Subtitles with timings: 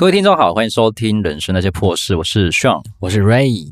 [0.00, 3.70] 各位听众好，欢迎收听《人生那些破事》，我是 Sean，我是 Ray。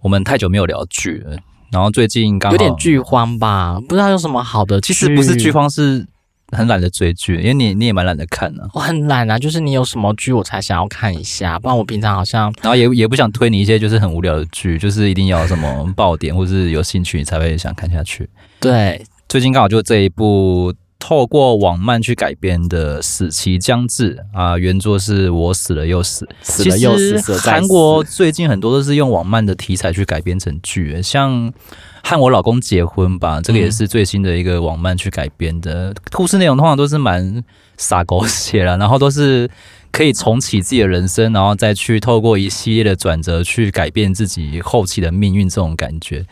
[0.00, 1.36] 我们太久没有聊剧了，
[1.72, 4.80] 然后最近刚有点剧荒吧，不知道有什么好的。
[4.80, 6.06] 其实不是剧荒，是
[6.56, 8.70] 很懒得追剧，因为你你也蛮懒得看的、啊。
[8.72, 18.30] 我很懒啊，就是你有什么剧我才想要看一下，不然我平常好像，然后也也不想推你一些就是很无聊的剧，就是一定要什么爆点或是有兴趣你才会想看下去。
[18.60, 20.72] 对，最近刚好就这一部。
[20.98, 27.38] 透过网漫去改编的《死期将至》啊，原作是我死了又死，死了又死。
[27.38, 31.50] 韩国最近很多都是用网漫的题材去改编成剧，像
[32.02, 35.94] 《和我老公结婚》吧，这个也是最新的一个网漫去改编的。
[36.12, 37.42] 故事内容通常都是蛮
[37.76, 39.48] 洒狗血了， 然后都是
[39.92, 46.26] 可以重启自己的人生，然后再去透过一系列的转折去改变自己后期的命运，这种感觉。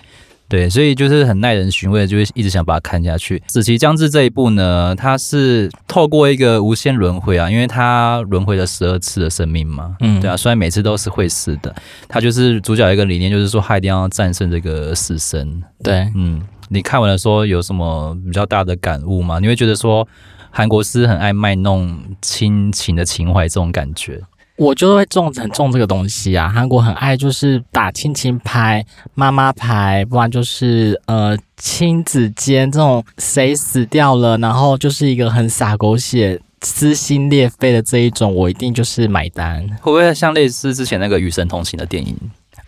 [0.49, 3.39] 对，所以就是很耐人寻味，就会一直想把它看下去。
[3.49, 11.75] 《死期将至》这一部呢，它是透过一个无限轮回啊，因为它轮回了十二次的生命嘛，嗯，对啊，虽然每次都是会死的，
[12.09, 15.63] 它就是主角一个理念，就是说他一定要战胜这个死神。
[15.83, 19.41] 对，嗯，你看完了说有什么比较大的感悟吗？
[19.41, 20.07] 你会觉得说
[20.51, 24.23] 韩国是很爱卖弄亲情的情怀这种感觉？
[24.57, 28.83] 我就会重很重这个东西啊，韩国很爱就是打亲情牌、
[29.15, 39.61] 妈妈牌，不然就是呃亲子间这种谁死掉了，然后就是一个很洒狗血、撕心裂肺的这一种，我一定就是买单。
[39.83, 42.17] 会不会像类似之前那个《与神同行》的电影？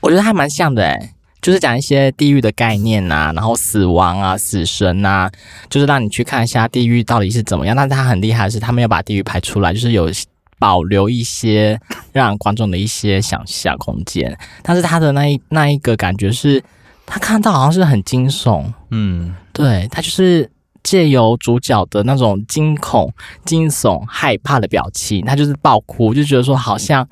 [0.00, 5.30] 我觉得还蛮像的诶、欸，就是讲一些地狱的概念呐、啊，然后死亡啊、死神呐、啊，
[5.70, 7.74] 就是让你去看一下地狱到底是怎么样。
[7.74, 10.10] 但是他很厉害的是，他们要把地狱拍出来，就是有。
[10.58, 11.80] 保留一些
[12.12, 16.62] 让观众的一些想象空间，但是他的那一那一个感觉是，
[17.06, 20.50] 他看到好像是很惊悚，嗯，对，他就是
[20.82, 23.12] 借由主角的那种惊恐、
[23.44, 27.06] 惊悚、害怕的表情，他就是爆哭，就觉得说好像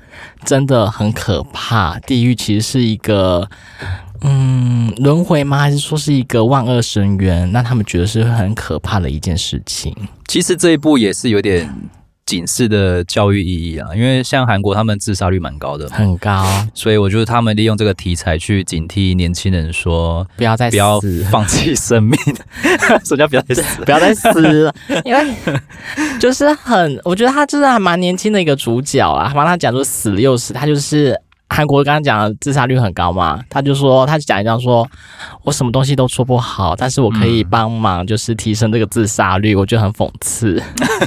[0.45, 1.99] 真的很可怕。
[2.01, 3.49] 地狱其实是一个，
[4.23, 5.59] 嗯，轮回吗？
[5.59, 7.51] 还是说是一个万恶深渊？
[7.53, 9.95] 那他们觉得是很可怕的一件事情。
[10.27, 11.69] 其实这一部也是有点。
[12.27, 16.45] 警示的教育意义啊，因为像韩国他们自杀率蛮高的，很高，
[16.75, 21.01] 所以我觉得他们利用这个题材去警惕年轻人，说不要再不要
[21.31, 22.19] 放弃生命，
[23.05, 23.81] 什么叫不要再死？
[23.87, 25.35] 不要再死了，因为
[26.19, 31.17] 就是很，我觉得他就是还蛮年轻的一个主角啊，帮他讲说死了又死，他就是。
[31.49, 34.87] 韩国刚刚讲的自杀率很高嘛，他就说，他就讲一讲说，
[35.45, 40.61] 我什么东西都做不好，但是我可以帮忙，就是提升这个自杀率，我觉得很讽刺，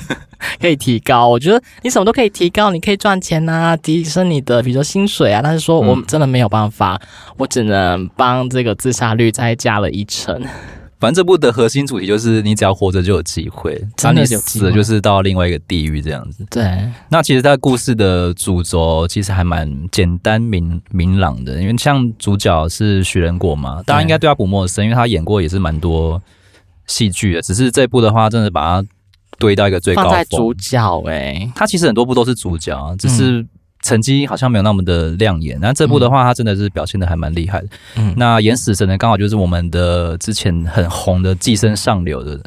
[0.59, 1.27] 可以提高。
[1.27, 6.99] 我觉得你什么都可以提高，你可以赚钱啊，提升你的比如说薪水啊，但是说我真的没有办法，
[7.37, 10.41] 我只能帮这个自杀率再加了一成。
[10.99, 16.45] 反正这部的核心主题就是，你只要活着就有机会，当你死了就是到另外一个地狱这样子。
[16.49, 16.77] 对，
[17.09, 26.21] 那其实他故事的主轴其实还蛮简单明明朗的，因为像主角是徐仁国嘛，大家应该对他不陌生，因为他演过也是蛮多
[26.85, 27.41] 戏剧的。
[27.41, 28.87] 只是这部的话，真的把他
[29.37, 30.11] 堆到一个最高峰。
[30.11, 33.45] 放在主角哎、欸，他其实很多部都是主角，只是。
[33.81, 37.67] 成绩好像没有那么的亮眼，那这部的话，他真的是表现的还蛮厉害的。
[37.95, 42.39] 嗯，那演死神的刚好就是我们的之前很红的《寄生上流》的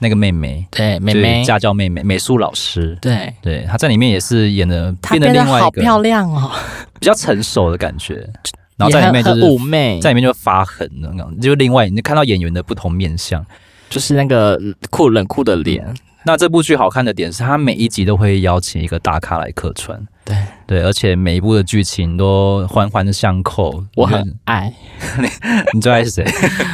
[0.00, 6.50] 那个妹妹，对，妹妹家教妹妹美术老师，对对，她在里面也是演的变得另外一个漂亮哦，
[6.98, 8.28] 比较成熟的感觉。
[8.76, 13.44] 然后在里面就是妩媚，在里面就发狠那种，就另外你看到演员的不同面相，
[13.88, 14.58] 就是那个
[14.90, 15.86] 酷冷酷的脸。
[16.24, 20.00] 那这部剧好看的点是，他每一集都会邀请一个大咖来客串。
[20.24, 24.72] 对对，而且每一部的剧情都环环相扣，我很爱。
[25.18, 25.28] 你
[25.74, 26.24] 你最爱是谁？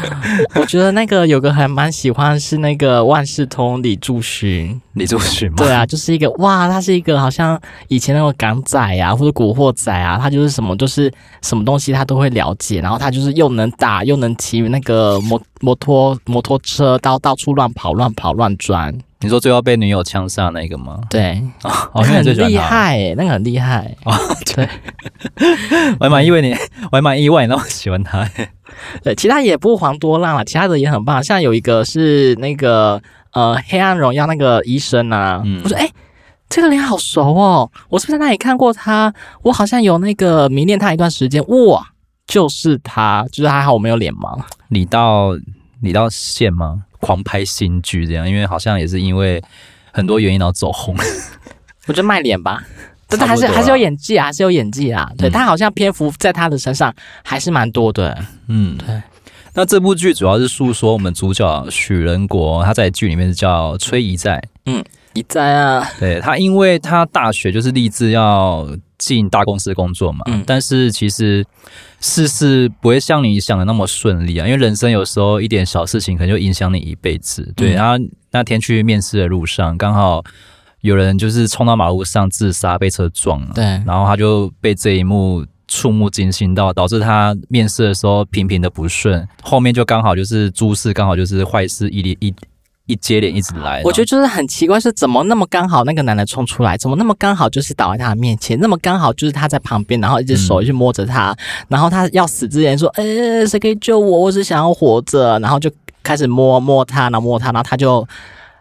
[0.55, 5.55] 我觉得那个有个还蛮喜欢是那个万事通李柱勋，李柱勋吗？
[5.57, 11.11] 对啊，就是一个哇，他是一个好像以前那种港仔啊，或者古惑仔啊，他就是什么就是
[11.43, 18.97] 什么东西他都会了解，然后他就是又能打又能骑那个摩摩托摩托车到到处乱跑乱跑乱转。
[19.21, 21.01] 你说最后被女友枪杀那个吗？
[21.11, 23.97] 对，哦，那个很厉害，欸，那个很厉害。
[24.05, 24.13] 哦，
[24.55, 24.69] 对，
[25.99, 26.53] 我还蛮意外你，
[26.91, 28.29] 我还蛮意外你那么喜欢他。
[29.03, 31.23] 对，其他也不遑多让了，其他的也很棒。
[31.23, 33.01] 像有一个是那个
[33.33, 35.93] 呃《黑暗荣耀》那个医生啊，嗯、我说哎、欸，
[36.49, 39.13] 这个脸好熟哦，我是不是在那里看过他？
[39.43, 41.43] 我好像有那个迷恋他一段时间。
[41.47, 41.87] 哇，
[42.27, 44.39] 就是他，就是还好我没有脸盲。
[44.69, 45.31] 你到
[45.81, 46.83] 你到线吗？
[47.01, 49.41] 狂拍新剧这样，因为好像也是因为
[49.93, 50.97] 很多原因然后走红。
[51.87, 52.63] 我觉得卖脸吧，
[53.09, 55.11] 但他还是还是有演技啊，还是有演技啊。
[55.17, 56.95] 对、嗯、他好像篇幅在他的身上
[57.25, 58.17] 还是蛮多的。
[58.49, 59.03] 嗯，对。
[59.55, 64.43] 那这部剧主要是诉说我们主角许仁国，他在剧里面是叫崔一在。
[64.67, 64.85] 嗯。
[65.15, 68.69] 一在啊，对他，因为他大学就是立志要
[68.99, 71.45] 进大公司工作嘛，嗯，但是其实
[71.99, 77.53] 事事不会像你想的那么顺利啊，因为人生有时候一点小事情可能就影响你一辈子。
[77.57, 77.95] 对，然后
[78.31, 80.23] 那天去面试的路上，刚好
[80.81, 92.35] 有人就是冲到马路上自杀，被车撞了，对，然后他就被这一幕触目惊心到，导致他面试的时候频频的不顺，后面就刚好就是诸事刚好就是坏事一连一。
[92.91, 101.37] 一接连一直来，我觉得就是很奇怪，是怎么那么刚好那个男的冲出来，怎么那么刚好就是倒在他的面前，那么刚好就是他在旁边，然后一只手去摸着他，嗯、
[101.69, 104.21] 然后他要死之前说：“哎、欸，谁可以救我？
[104.21, 105.71] 我只想要活着。”然后就
[106.03, 108.09] 开始摸摸他，然后摸他，然后他就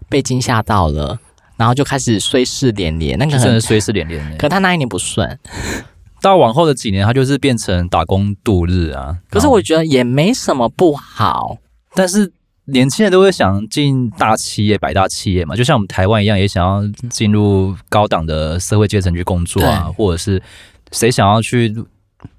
[0.10, 1.18] 被惊吓到了，
[1.58, 3.18] 然后就开始衰事连连。
[3.20, 5.38] 那个真的衰事连连，可他那一年不顺，
[6.22, 9.18] 到往后的几年，他就是变成打工度日啊。
[9.30, 11.58] 可是我觉得也没什么不好，
[11.94, 12.32] 但是。
[12.70, 20.44] 年轻人都会想进大企业、百大企业嘛，就像我们台湾一样，也想要进入高档的社会阶层去工作啊，或者是
[20.92, 21.74] 谁想要去。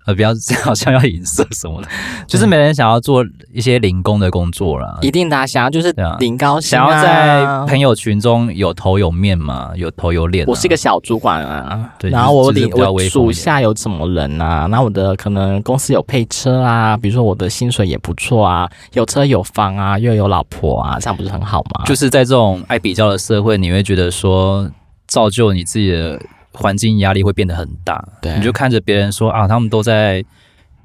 [0.07, 1.89] 呃，不要这样，好像要影射什么的，
[2.27, 4.99] 就是没人想要做一些零工的工作啦。
[5.03, 10.47] 一定的，想要就是零高薪，想要在朋友群中有头有面嘛，有头有脸。
[10.47, 14.67] 我是一个小主管啊，对，然后我领我属下有什么人啊？
[14.67, 21.85] 那我的可能公司有配车啊，比如说我的薪水也不错啊，有车有房啊，又有老婆啊，这样不是很好吗？
[21.85, 24.69] 就是在这种爱比较的社会，你会觉得说
[25.07, 26.21] 造就你自己的。
[26.61, 30.25] 环境压力会变得很大，对，你就看着别人说啊，他们都在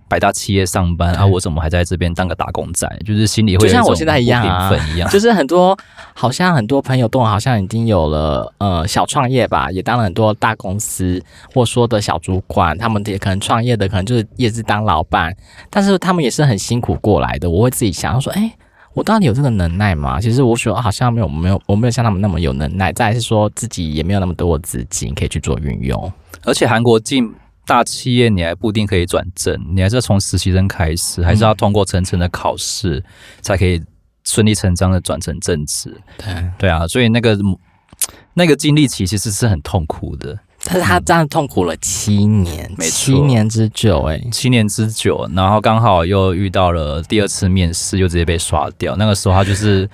[0.08, 2.88] 百大企业上班啊，我怎么还在这边当个打工仔？
[3.04, 5.76] 就是心里会就像我现在一样啊，一样，就是很多
[6.14, 11.20] 好像很多朋友都好像已经有了呃小创业吧，也当了很多大公司
[11.52, 15.36] 或说的小主管，他们也可能创业的，可能就是也是当老板，
[15.72, 17.50] 但是他们也是很辛苦过来的。
[17.50, 18.54] 我会自己想说，哎。
[18.94, 20.22] 我到底有这个能耐吗？
[20.22, 22.94] 其实我说好像没有，没有，我没有像他们那么有能耐。
[22.94, 26.12] 再来是说自己也没有那么多的资金可以去做运用。
[26.44, 27.34] 而且韩国进
[27.66, 33.04] 大企业，你还不一定可以转正，你还是要从实习生开始，还是要通过层层的考试，
[33.42, 33.82] 才可以
[34.24, 35.96] 顺理成章的转成正职。
[36.18, 37.38] 对对啊，所以那个
[38.34, 40.38] 那个经历期其实是很痛苦的。
[40.66, 48.96] 但是他这样痛苦了七年，七年之久，欸，诶，七年之久，然后刚好又遇到了第二次面试，又直接被刷掉。
[48.96, 49.90] 那个时候他就是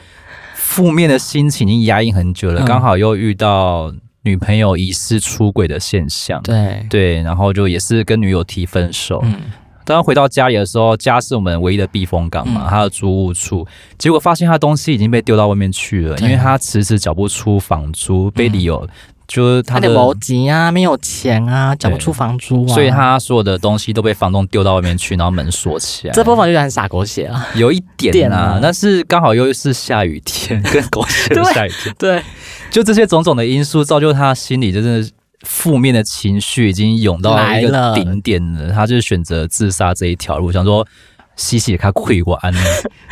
[0.54, 6.86] 负面的心情已经压抑很久了，刚好又遇到女朋友疑似出轨的现象，对。
[6.88, 9.20] 对，然后就也是跟女友提分手。
[9.24, 9.42] 嗯，
[9.84, 13.66] 当回到家里的时候，家是我们唯一的避风港嘛，他的租屋处，
[13.98, 18.88] 结果发现他东西已经被丢到外面去了，因为他迟迟缴不出房租，被理由。
[19.30, 26.14] 就是他的逻辑啊，没有钱啊，缴不出房租啊，所以他所有的东西都被房东丢到外面去，然后门锁起来。
[26.14, 31.96] 这部分就很傻狗血啊，有一点啊，但是刚好又是下雨天，跟狗血的下雨天。
[32.00, 32.24] 对，对
[32.72, 35.08] 就这些种种的因素，造就他心里真的
[35.42, 40.86] 负面的情绪已经涌到一个顶点了，了他就选择自杀这一条路，想说。
[41.40, 42.54] 西西他亏过安，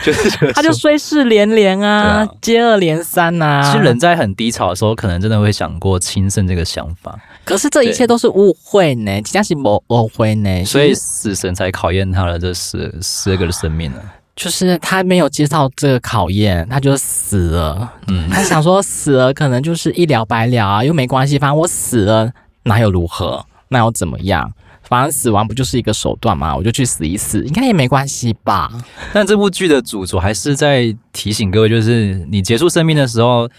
[0.03, 3.71] 就是他就衰事连连啊，啊接二连三呐、啊。
[3.71, 7.18] 其实人在很低潮的时候，可能真的会想过轻生这个想法。
[7.45, 14.01] 可是这一切都是误会呢，其实是误误会呢，所以死神才考验他了这十十二个的生命呢。
[14.35, 17.94] 就是他没有接受这个考验，他就死了。
[18.07, 22.30] 嗯，他想说死了可能就是一了百了啊，又没关系，反正我死了，
[22.63, 24.52] 那又如何，那又怎么样？
[24.87, 26.56] 反正死亡不就是一个手段嘛？
[26.56, 28.71] 我就去死一死，应该也没关系吧。
[29.13, 33.49] 但这部剧的主轴还是在提醒各位，就是你结束生命的时候，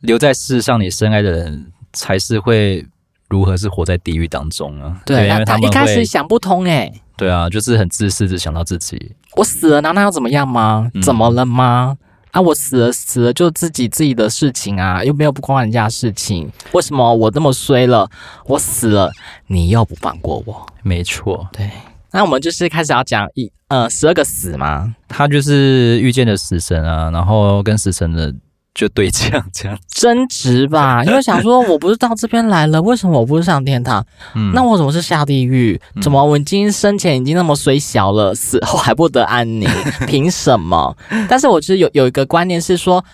[0.00, 2.84] 留在世上你深爱的人，才是会
[3.28, 5.00] 如何是活在地狱当中啊？
[5.06, 7.02] 对，对，因为他们一开始想不通哎、欸。
[7.16, 9.12] 对啊，就是很自私，只想到自己。
[9.36, 10.90] 我死了，难道要怎么样吗？
[11.02, 11.96] 怎么了吗？
[12.32, 16.50] 嗯啊，我死了，死了就自己自己的事情啊，又没有不关人家的事情。
[16.72, 18.08] 为什么我这么衰了？
[18.46, 19.10] 我死了，
[19.46, 20.66] 你又不放过我？
[20.82, 21.70] 没错，对。
[22.10, 24.94] 那我们就是开始要讲一呃十二个死吗？
[25.08, 28.34] 他就是遇见的死神啊，然后跟死神的。
[28.74, 34.04] 就对这样这样争执吧， 因为想说，我不是到这边来了，为什么我不是上天堂？
[34.34, 35.78] 嗯，那我怎么是下地狱？
[36.00, 39.68] 怎么我已经生前已经那么衰小了，死后还不得安宁？
[40.08, 40.96] 凭什么？
[41.28, 43.04] 但是我其实有有一个观念是说，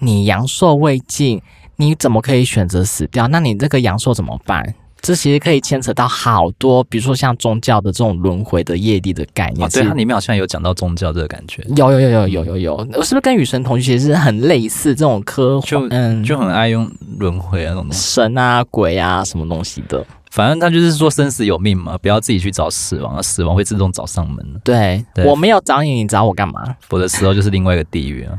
[0.00, 1.40] 你阳寿未尽，
[1.76, 3.26] 你怎么可以选择死掉？
[3.28, 4.74] 那你这个阳寿怎么办？
[5.00, 9.64] 这其实可以牵扯到好多，比如说像宗教的这种轮回的业力的概念。
[9.64, 11.64] 哦，对，它里面好像有讲到宗教这个感觉。
[11.76, 14.94] 有有有有有有有，我是不是跟与神同居其实很类似？
[14.94, 20.04] 这种科幻，就嗯，就很爱用轮回啊，那种神啊、鬼啊什么东西的。
[20.32, 24.44] 反正他就是说生死有命嘛，不要自己去找死亡，死亡会自动找上门。
[24.64, 26.74] 对，对我没有找你，你找我干嘛？
[26.90, 28.32] 我的死后就是另外一个地狱啊。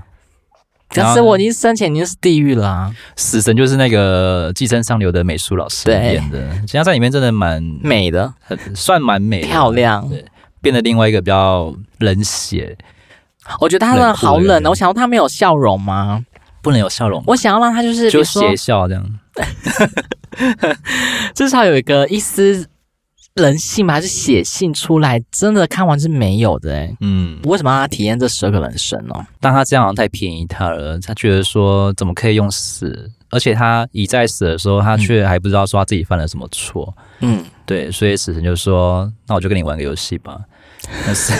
[0.89, 2.95] 可是我已经生前已经是地狱了、啊。
[3.15, 10.07] 死神就是那个寄生上流的美术老师演的，其实他在里面真的蛮美的，很算蛮美的，漂亮。
[10.09, 10.25] 对，
[10.61, 12.77] 变得另外一个比较冷血。
[13.59, 16.25] 我觉得他真的好冷的，我想要他没有笑容吗？
[16.61, 17.23] 不能有笑容。
[17.27, 19.19] 我想要让他就是就邪笑这样，
[21.35, 22.67] 至少有一个一丝。
[23.37, 23.93] 人性吗？
[23.93, 25.21] 还是写信出来？
[25.31, 26.97] 真的看完是没有的哎、欸。
[27.01, 29.13] 嗯，为什么让他体验这十二个人生呢？
[29.39, 30.99] 但他这样好像太便宜他了。
[30.99, 33.09] 他觉得说怎么可以用死？
[33.29, 36.93] 而且他已在死的时候，他却还不知道说他自己犯了什么错。
[37.19, 40.39] 嗯，对，所以死神就说：“那我就跟你玩个游戏吧。
[41.05, 41.33] ”但是，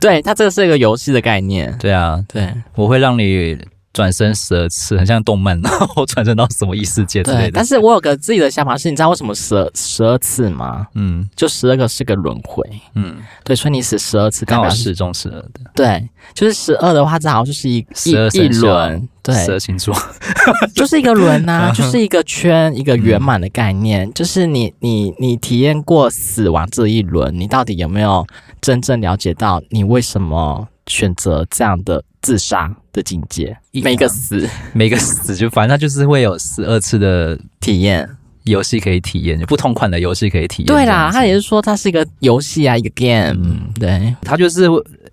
[0.00, 1.76] 对他这个是一个游戏的概念。
[1.78, 3.58] 对啊，对，我会让你。
[3.92, 7.42] 转身十二次，很像动漫，然后我转生到什么异世界之类的。
[7.42, 10.86] 对，但是我有个自己的想法是，你知道为什么十二十二次吗？
[10.94, 12.66] 嗯，就十二个是个轮回。
[12.94, 15.60] 嗯，对，所以你死十二次，刚好是中十二的。
[15.74, 19.08] 对，就是十二的话，正好就是一一一轮。
[19.22, 19.94] 对，十二星座
[20.74, 24.08] 就是一个轮呐， 就是一个圈，一个圆满的概念。
[24.08, 28.26] 嗯、就是你你你体验过死亡这一轮，你到底有没有
[28.60, 32.02] 真正了解到你为什么选择这样的？
[32.22, 38.08] 自杀的境界，每个死， 每个死，就反正他就是会有十二次的体验
[38.44, 40.66] 游戏可以体验，不同款的游戏可以体验。
[40.66, 43.34] 对啦，他也是说他是一个游戏啊，一个 game。
[43.44, 44.62] 嗯，对，他就是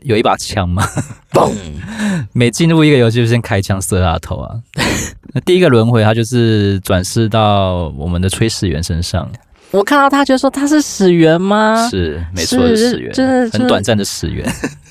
[0.03, 0.87] 有一把枪嘛，
[1.33, 1.51] 嘣，
[2.31, 4.55] 每进入一个游戏就先开枪射他头啊。
[5.33, 9.29] 那第一个轮回，他就是转世到我们的炊事员身上。
[9.71, 11.87] 我看到他就说他是始源吗？
[11.89, 14.43] 是，没错，是始源，就是很短暂的始源。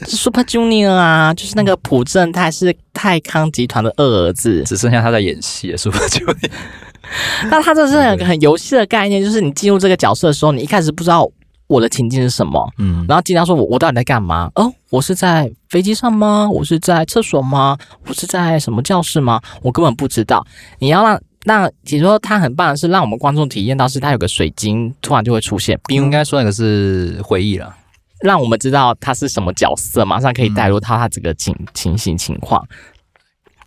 [0.07, 5.77] Super Junior 啊，就是那个朴正泰是泰康集团的二儿子，只剩下他在演戏了。
[5.77, 6.51] Super Junior，
[7.51, 11.29] 那他这是有个很游戏的概念，就是你进入这个角色的时候，你一开始不知道
[11.67, 14.49] 我的情境是什么，嗯，然后经常说我我到底在干嘛？
[14.55, 16.49] 哦，我是在飞机上吗？
[16.49, 17.77] 我是在厕所吗？
[18.07, 19.41] 我是在什么教室吗？
[19.63, 20.47] 我根本不知道。
[20.79, 21.21] 你要让。
[21.45, 27.75] 那其实说它很棒的是，让我们观众体验到是它有个水晶突然就会出现，并应该说那个是回忆了，
[28.21, 32.67] 让我们知道他是什么角色，马上可以带入到他这个情情形情况。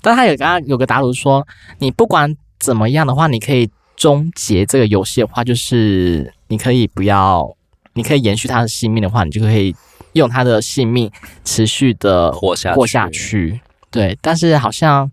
[0.01, 1.47] 但他有刚刚有个答主说，
[1.79, 7.55] 你不管怎么样的话，你可以终结这个游戏的话，就是你可以不要，
[7.93, 9.73] 你可以延续他的性命的话，你就可以
[10.13, 11.09] 用他的性命
[11.45, 13.61] 持续的活下活下去。
[13.89, 15.09] 对，但是好像。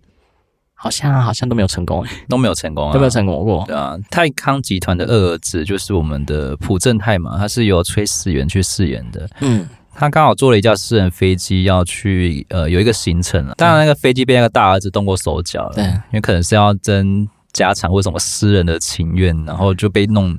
[0.80, 3.64] 好像好像都没有成功，都没有成功啊，都没有成功过。
[3.66, 9.28] 对啊，泰康集团的二儿子就是我们的朴正泰嘛，他是由崔始源去饰演的。
[9.40, 20.38] 嗯，他刚好坐了一架私人飞机要去呃有一个行程了，当然那个飞机被那个大儿子动过手脚了，对，因为可能是要争家产或什么私人的情愿，然后就被弄。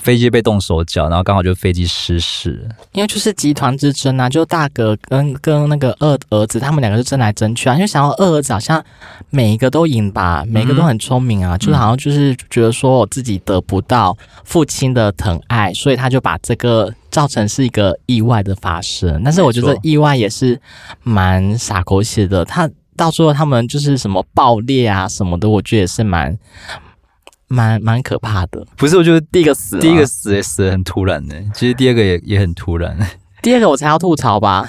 [0.00, 2.68] 飞机被动手脚，然后刚好就飞机失事。
[2.92, 7.74] 因为就是集团之争啊，就大哥跟跟那个二儿子，他们两个是争来争去啊。
[7.74, 8.82] 因为想要二儿子好像
[9.30, 19.20] 每一个都赢吧，每一个都很聪明啊，嗯、就是好像就是觉得说我自己得不到父亲的疼爱，所以他就把这个造成是一个意外的发生。
[19.24, 20.60] 但是我觉得意外也是
[21.02, 22.44] 蛮傻狗血的。
[22.44, 26.38] 他到最后他们就是什么爆裂啊什么的，我觉得也是蛮。
[27.52, 28.96] 蛮蛮可怕的，不是？
[28.96, 31.34] 我觉得第一个死，第一个死也死的很突然呢。
[31.54, 32.96] 其实第二个也也很突然。
[33.42, 34.66] 第二个我才要吐槽吧，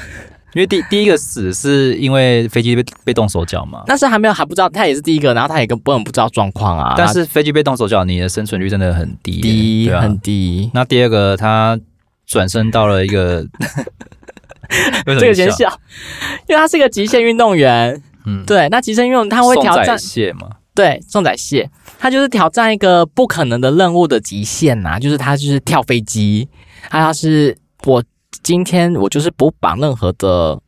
[0.54, 3.84] 因为第第一个死是因为飞机被被动手脚嘛。
[3.86, 6.96] 但是还没有还不知道，他也是第一个，然后他也根本不知道状况啊。
[6.98, 10.70] 但是飞机被动手脚，你的生存率真的很低，低很低。
[10.74, 11.80] 那第二个他
[12.26, 13.46] 转身到了一个，
[15.06, 15.70] 这个先笑，
[16.48, 18.02] 因为他是一个极限运动员。
[18.26, 20.48] 嗯，对，那极限运动他会挑战蟹嘛？
[20.76, 26.48] 对，重载蟹，他就是挑战一个不可能的任务的极限呐、啊，就是他就是跳飞机，
[26.90, 28.04] 他要是我
[28.42, 30.60] 今天我就是不绑任何的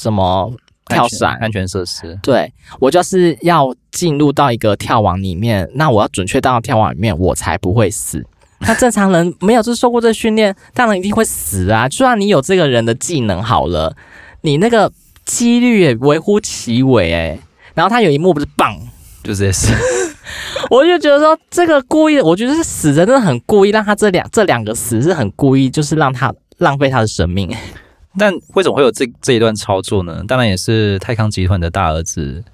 [0.00, 0.52] 什么
[0.86, 8.26] 跳伞安全设施，对，我就是要进入到一个跳网里面，那我要准确到跳网里面，我才不会死。
[8.64, 11.88] 那正常人没有就受过这训练，当然一定会死啊！
[11.88, 13.96] 就算你有这个人的技能好了，
[14.42, 14.92] 你那个
[15.24, 17.38] 几率也微乎其微哎。
[17.74, 18.78] 然后他有一幕不是棒。
[19.22, 19.72] 就这些，
[20.70, 27.54] 我就觉得说这个故意，我觉得是死人真的很故意，让他这两这两个死是很故意，就是让他浪费他的生命。
[28.18, 30.22] 但为什么会有这这一段操作呢？
[30.28, 32.44] 当然也是泰康集团的大儿子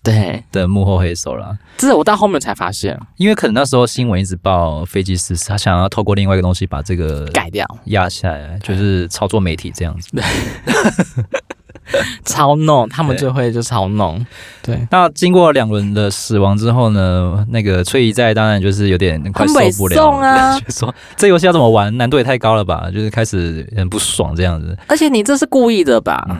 [0.00, 1.58] 对的幕后黑手了。
[1.76, 10.08] 这是我到后面才发现，因为可能那时候新闻一直报飞机失事，他想要透过另外一个东西把这个改掉压下来，就是操作媒体这样子。
[11.92, 14.24] 对操弄，他们最会就操弄。
[14.62, 24.76] 对，那经过两轮的死亡之后呢，那个崔一在当然就是有点快受不了啊，就说这游戏要怎么玩，难度也太高了吧，就是开始很不爽这样子。
[24.86, 26.26] 而且你这是故意的吧？
[26.28, 26.36] 嗯、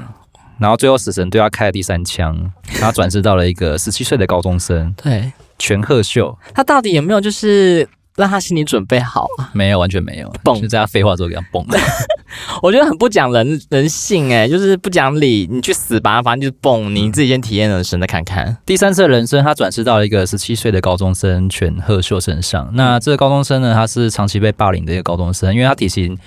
[0.58, 2.36] 然后最后死神对他开了第三枪，
[2.78, 6.36] 他转世到了一个十七岁的高中生，对，全贺秀。
[6.54, 7.88] 他到底有没有就是？
[8.18, 9.48] 让他心理准备好啊？
[9.52, 10.28] 没有，完全没有。
[10.42, 11.64] 蹦，就在他废话之后给他蹦。
[12.60, 15.48] 我觉得很不讲人人性哎，就是不讲理。
[15.48, 16.94] 你去死吧，反正就是蹦。
[16.94, 18.56] 你自己先体验人生再看看。
[18.66, 22.68] 第三次人生，他转世到了一个十七岁的高中生犬鹤秀身上。
[22.74, 26.18] 那这个高中生呢，他是长期被霸凌的一个高中生，因为他体型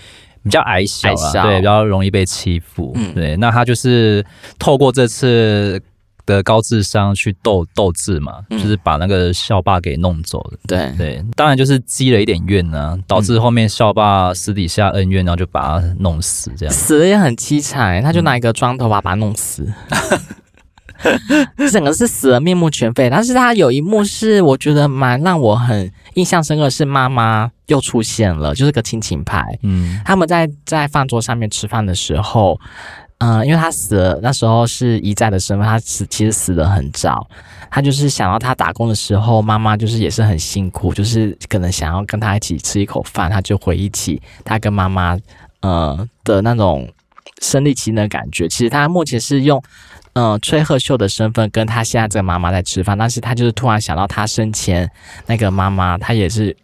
[0.43, 2.93] 比较矮小，啊小对，比较容易被欺负。
[2.95, 3.36] 嗯，对。
[3.36, 4.25] 那他就是
[4.57, 5.81] 透过这次。
[6.25, 10.58] 的高智商去斗斗智嘛，嗯、就是把那个校霸给弄走了。
[10.68, 18.01] 对对，当然就是积了一点怨呢、啊，导致后面校霸私底下恩怨，然后就把他弄死，这样死的也很凄惨。
[18.01, 19.68] 他就拿一个砖头把他弄死，
[21.72, 23.10] 整个是死了面目全非。
[23.10, 29.58] 但是他有一幕是我觉得蛮让我很印象深刻，是妈妈又出现了，就是个亲情牌。
[29.63, 32.60] 嗯，他们在在饭桌上面吃饭的时候。
[33.22, 37.28] 嗯，因为他死了，那时候是遗在的身份，他死其实死得很早。
[37.70, 45.16] 他就是想到他打工的时候，妈妈就是也是很辛苦，就是可能想要跟他一起吃一口饭，他就回忆起他跟妈妈
[45.62, 46.92] 呃的那种
[47.42, 48.48] 身临其境的感觉。
[48.50, 49.62] 其实他目前是用
[50.13, 54.90] 嗯、崔贺秀的身份跟他现在这个妈妈在吃饭，但是他就是突然想到他生前
[55.28, 56.58] 那个妈妈，他也是。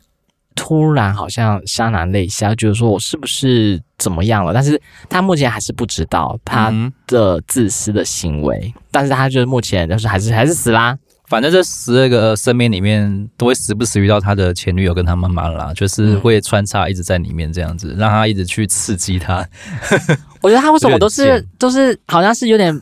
[0.58, 4.52] 突然好像潸然泪下，觉得说我是不是怎么样了？
[4.52, 6.74] 但是他目前还是不知道他
[7.06, 10.98] 的自私的行为，嗯、但是他就是目前就是还是还是死啦。
[11.28, 19.48] 反正这十二个生命里面都会时不时遇到他的前女友跟他妈妈啦，就是会穿插一直在里面这样子，让他一直去刺激他。
[20.42, 22.82] 我觉得他为什么都是都是好像是有点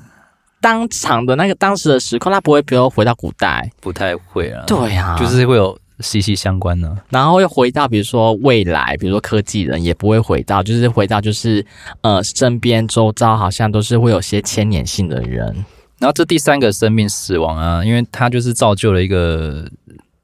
[0.61, 4.63] 当场的那个当时的时空，他不会比如回到古代，不太会啊。
[4.65, 5.77] 对呀、啊，就是会有。
[5.99, 11.65] 息息相关呢，然后又回到比如说未来，比如说科技人也不会回到，就是回到就是
[12.01, 15.53] 呃身边周遭好像都是会有些牵连性的人。
[15.97, 19.65] 然后这第三个生命死亡啊，因为他就是造就了一个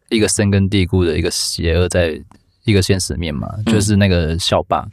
[0.10, 2.22] 一个深根蒂固的一个邪恶，在
[2.66, 4.86] 一个现实面嘛，就是那个校霸。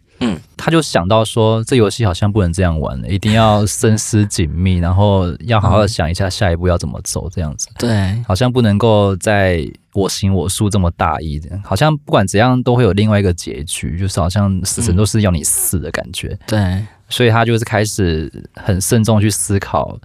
[0.57, 7.69] 他就想到说，这游戏好像不能这样玩了，一定要深思紧密，然后要好好想一下下一步要怎么走，这样子。
[7.79, 16.29] 对，好像不能够在我行我素这么大意的，好像不管怎样都会有另外一个结局，就是好像死神都是要你死的感觉。
[16.29, 19.99] 嗯、对，所以他就是开始很慎重去思考。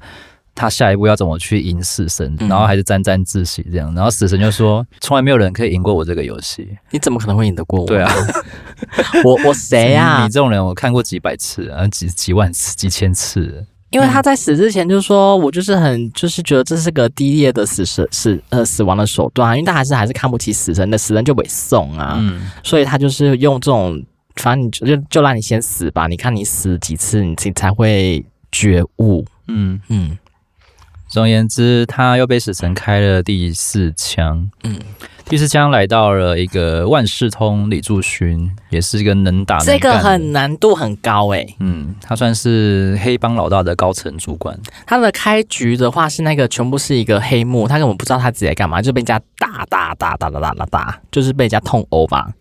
[0.56, 8.12] 他下一步要怎么去赢死神，然后还是沾沾自喜这样，然后死神就说：“从来没有人可以赢过我这个游戏，你怎么可能会赢得过我？”对啊，
[9.26, 10.24] 我我谁啊？
[10.26, 13.66] 你这种人我看过几百次啊，几几万次、几千次。
[13.90, 24.04] 因为他在死之前就说：“我就是很就是觉得这是个低劣的死神死呃死亡的手段，因为他还是还是看不起死神的，死神就委送啊，嗯，所以他就是用这种，
[24.38, 30.18] 反正你就就让你先死吧，你看你死几次，你才会觉悟，嗯嗯。”
[31.14, 34.50] 总而言之，他又被死神开了第四枪。
[34.64, 34.80] 嗯，
[35.26, 39.66] 第四枪来到了一个万事通李柱勋，也是一个能打能。
[39.68, 41.56] 这个很难度很高诶。
[41.60, 44.60] 嗯，他算是黑帮老大的高层主管。
[44.88, 52.34] 他的开局的话是那个全部是一个黑幕，他根本不知道他自己在干嘛，就被人家打打打打打打打打，就是被人家痛殴吧。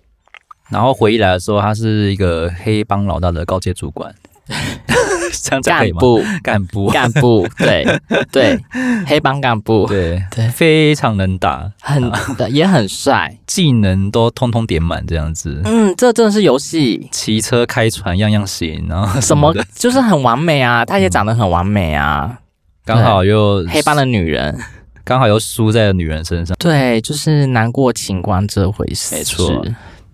[0.71, 4.15] 然后回忆来的时候，他是一个黑帮老大的高阶主管。
[5.65, 7.85] 干部，干部， 干部，对
[8.31, 8.59] 对，
[9.07, 12.11] 黑帮干部，对对，非常能打，很
[12.51, 15.61] 也很帅，技能都通通点满这样子。
[15.65, 19.55] 嗯，这真的是游戏，骑车、开船样样行，然后什么？
[19.75, 22.39] 就是很完美啊，他也长得很完美啊，
[22.85, 24.59] 刚好又黑帮的女人，
[25.05, 26.57] 刚好又输在了女人身上。
[26.59, 29.65] 对，就是难过情关这回事，没错。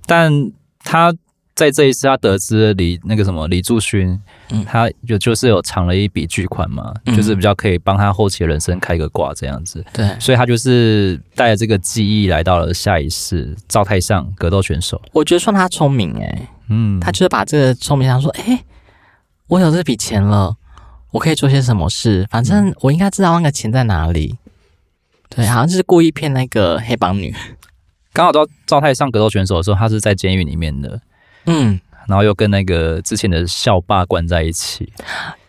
[0.07, 0.33] 但
[0.83, 1.12] 他。
[1.59, 4.16] 在这一次，他得知李那个什么李柱勋，
[4.51, 9.85] 嗯，他就就是有藏了一笔巨款嘛，嗯，就是比较可以帮他后期的人生开个挂这样子。
[9.92, 15.03] 对，所以他就是带着这个记忆来到了下一世，赵太上格斗选手。
[15.11, 18.64] 我觉得算他聪明诶、欸，嗯，他就是把这个聪明想说，诶、欸，
[19.49, 20.55] 我有这笔钱了，
[21.11, 22.25] 我可以做些什么事？
[22.31, 24.37] 反正我应该知道那个钱在哪里。
[25.29, 27.35] 对，好像就是故意骗那个黑帮女。
[28.12, 31.01] 刚好到赵太上格斗选手的时候，他是在监狱里面的。
[31.48, 34.92] 嗯，然后又跟那个之前的校霸关在一起，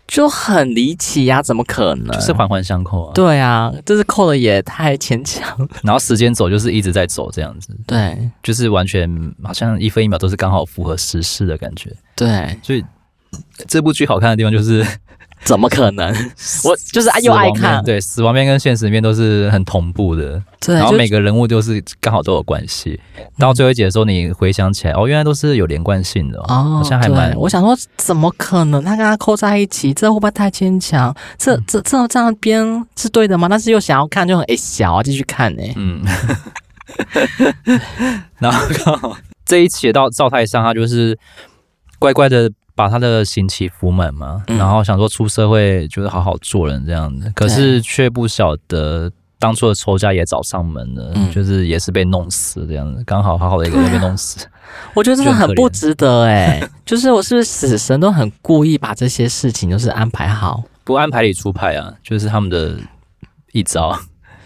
[0.08, 1.42] 就很离奇呀、啊！
[1.42, 2.08] 怎么可能？
[2.16, 3.12] 就是环环相扣啊！
[3.14, 5.56] 对啊，这是扣的也太牵强。
[5.84, 9.08] 然后时间走就是一直在走这样子，对，就是完全
[9.44, 11.96] 好像一分一秒都是刚好符合时事的感觉。
[12.16, 12.84] 对，所以
[13.68, 14.86] 这部剧好看的地方就是。
[15.46, 16.14] 怎么可能？
[16.66, 23.00] 我就是又爱看，对，死亡面跟现实面都是很同步的，对，然后每个人物都是刚好都有关系。
[23.38, 27.34] 到最后一集的时候，你回想起来，哦，原来都是有连贯性的哦，好像还蛮……
[27.38, 28.84] 我想说，怎么可能？
[28.84, 31.16] 他跟他扣在一起，这会不会太牵强？
[31.38, 33.48] 这、这、这这样编是对的吗？
[33.48, 35.64] 但是又想要看，就很哎小啊，继续看呢。
[35.78, 36.04] 嗯，
[38.40, 41.18] 然后刚好这一期到赵太上，他就是
[41.98, 42.52] 乖乖的。
[42.80, 54.48] 把他的刑期服满嘛，然后想说出社会就是好好做人这样子，嗯、可是却不晓得当初的仇家也找上门了，嗯、就是也是被弄死这样子，刚好好好的一个人被弄死，
[54.96, 62.78] 我觉得真的很不值得哎，就是我是不是死神都很故意把这些事情就是安排好，不按牌理出牌啊，就是他们的
[63.52, 63.94] 一招，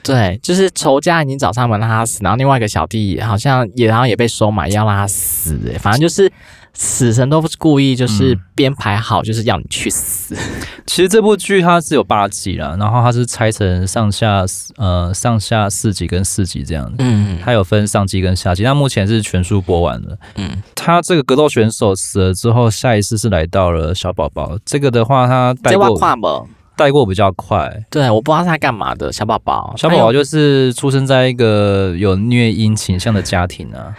[0.02, 6.32] 对，就是仇家已经找上门让他死，然后另外一个小弟好像也然后也被收买要让他死，哎，反正就是。
[6.74, 10.34] 死神都不是故意，就是编排好，就是要你去死。
[10.36, 10.40] 嗯、
[10.88, 14.44] 其实这部剧它是有八集啦，然后它是拆成上下
[14.78, 16.96] 呃上下四集跟四集这样子。
[16.98, 18.64] 嗯，它有分上集跟下集。
[18.64, 20.18] 那目前是全数播完了。
[20.36, 24.58] 嗯，他这个格斗选手死了之后，下一次是来到了小宝宝。
[24.66, 27.72] 这个的话，他带过带过比较快。
[27.92, 29.76] 对，我不知道他干嘛的小宝宝。
[29.78, 33.94] 小宝宝就是出生在一个有虐婴倾向的家庭啊。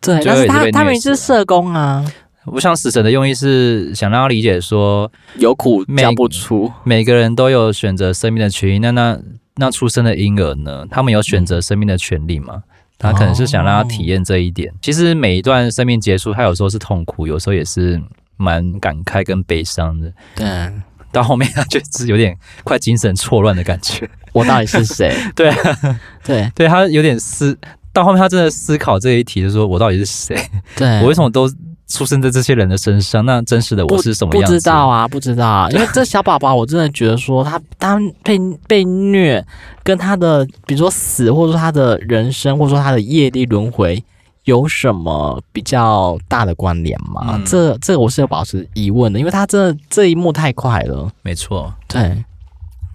[0.00, 2.04] 对，但是他他明明是社工啊！
[2.46, 8.78] 我想死神的用意是想让他理解说，有苦讲不出，每个人都有选择生命的权利。
[8.78, 9.18] 那那
[9.56, 10.86] 那出生的婴儿呢？
[10.90, 12.62] 他们有选择生命的权利吗？
[12.96, 14.72] 他可能是想让他体验这一点。
[14.80, 18.00] 其实每一段生命结束，他有时候是痛苦，有时候也是
[18.36, 20.10] 蛮感慨跟悲伤的。
[20.34, 20.72] 对，
[21.12, 22.34] 到后面他就是有点
[22.64, 24.08] 快精神错乱的感觉。
[24.32, 25.14] 我到底是谁？
[25.36, 27.58] 对啊，对对，他有点思。
[27.92, 30.36] 到后面，他真的思考这一题，就是说我到底是谁？
[30.76, 31.48] 对， 我为什么都
[31.88, 33.24] 出生在这些人的身上？
[33.24, 34.52] 那真实的我是什么样子？
[34.52, 35.68] 不知道啊，不知道啊。
[35.70, 39.44] 因为这小宝宝，我真的觉得说他当被被虐，
[39.82, 44.04] 跟他的比如说死，或者说他的人生，或者说他的业力轮回，
[44.44, 47.36] 有什么比较大的关联吗？
[47.36, 51.10] 嗯、这这个我是有保持疑问的，因为他这这一幕太快了。
[51.22, 52.24] 没错，对。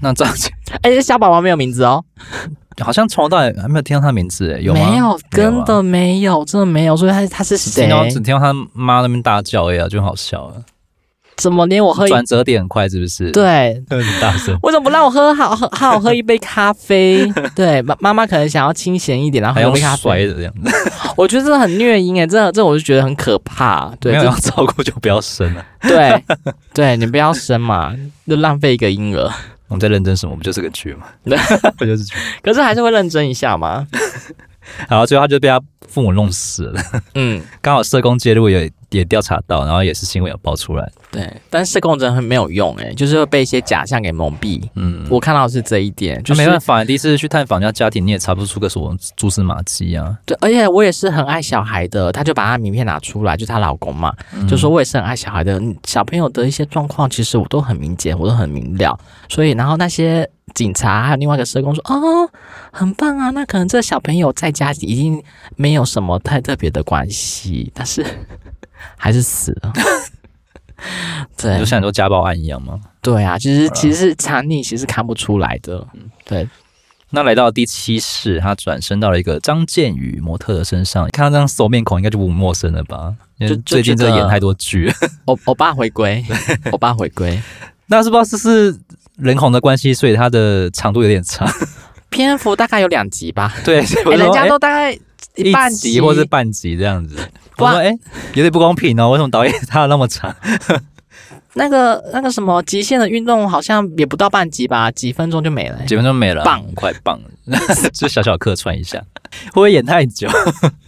[0.01, 0.49] 那这样子，
[0.81, 2.03] 哎、欸，小宝宝没有名字哦。
[2.81, 4.79] 好像从头到尾还没有听到他的名字，有吗？
[4.89, 6.95] 没有，真的没有，真的没有。
[6.95, 7.81] 所以他他是谁？
[7.81, 10.55] 听到只听到他妈那边大叫，哎呀，就很好笑了。
[11.35, 13.31] 怎么连我喝转折点很快，是不是？
[13.31, 14.55] 对，很大声。
[14.61, 17.27] 为什么不让我喝好喝好好喝一杯咖啡？
[17.55, 20.01] 对，妈妈妈可能想要清闲一点，然后喝杯咖啡。
[20.03, 20.71] 摔的这样子，
[21.17, 23.91] 我觉得这很虐婴哎，这这我就觉得很可怕。
[23.99, 25.65] 对，没有要照顾就不要生了。
[25.81, 26.23] 对，
[26.71, 27.95] 对你不要生嘛，
[28.27, 29.27] 就浪费一个婴儿。
[29.73, 30.35] 我们在认真什么？
[30.37, 31.07] 不就是个剧吗？
[31.77, 32.13] 不就是剧？
[32.43, 33.85] 可是还是会认真一下嘛。
[34.87, 35.59] 然后最后他就被他
[35.89, 36.81] 父母弄死了。
[37.15, 40.91] 嗯，刚好社工介入也也调查到，然后也是新闻有爆出来。
[41.11, 44.61] 对，但是社工真的很没有用哎，就是会被一些假象给蒙蔽。
[44.75, 50.17] 嗯，我看到的是这一点，就没办法，第一次去探访人家家庭，你也查不出个什么蛛丝马迹啊。
[50.25, 58.99] 对，而且我也是很爱小孩的，他就把他名片拿出来，就她老公嘛，嗯、就说我也是很爱小孩的，小朋友的一些状况，其实我都很明解，我都很明了。
[59.29, 62.29] 所以，然后那些警察还有另外一个社工说，哦，
[62.71, 65.23] 很棒啊，那可能这小朋友在家已经
[65.55, 68.05] 没有什么太特别的关系，但是
[68.97, 69.73] 还是死了。
[71.37, 72.79] 对，就像很多家暴案一样吗？
[73.01, 75.87] 对啊，其实其实是藏匿，其实看不出来的。
[75.93, 76.47] 嗯，对。
[77.15, 83.13] 那来到第七世，他转身到了一个张建宇模特的身上，看到这张熟面孔，应该就不陌生了吧？
[83.39, 84.91] 就最近这演太多剧，
[85.25, 86.25] 欧欧巴回归，
[86.71, 87.39] 欧巴回归。
[87.85, 88.75] 那是不知道是是
[89.17, 91.47] 人红的关系，所以它的长度有点长，
[92.09, 93.53] 篇幅大概有两集吧。
[93.63, 94.97] 对，欸、人家都大概
[95.35, 97.15] 一半集或是半集这样子。
[97.57, 97.99] 我说，哎、欸，
[98.33, 100.35] 有点不公平哦，为什么导演他有那么长？
[101.55, 107.19] 那个那个什么极限的运动好像也不到半集吧，几分钟就没了，欸，几分钟没了，棒，快棒，
[107.93, 108.97] 就小小客串一下，
[109.47, 110.27] 会不会演太久？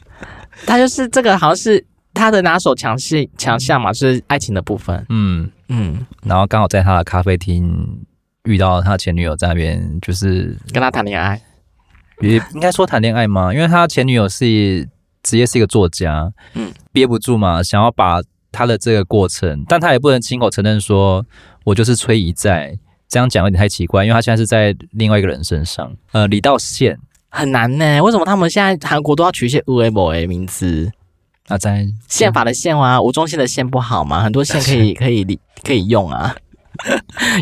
[0.66, 5.06] 他就是这个，好像是他的拿手强势强项嘛，是爱情的部分。
[5.10, 8.04] 嗯嗯，然后刚好在他的咖啡厅
[8.46, 11.40] 遇到他前女友在那边，就是跟他谈恋爱，
[12.22, 13.54] 也应该说谈恋爱吗？
[13.54, 14.88] 因为他前女友是
[15.26, 18.22] 职业是一个作家，嗯，憋不住嘛，想要把。
[18.58, 21.26] 他的这个过程，但他也不能亲口承认说，
[21.66, 22.74] 我就是崔一在，
[23.10, 25.94] 这样讲有点太奇怪，因为他现在是在另外一个人身上。
[26.14, 30.90] 呃，李道宪很难呢，为什么他们现在韩国都要取一些乌龟某的名字？
[31.50, 34.24] 啊，在宪法的宪啊，吴宗宪的宪不好吗？
[34.24, 36.34] 很多宪可以 可以可以用啊。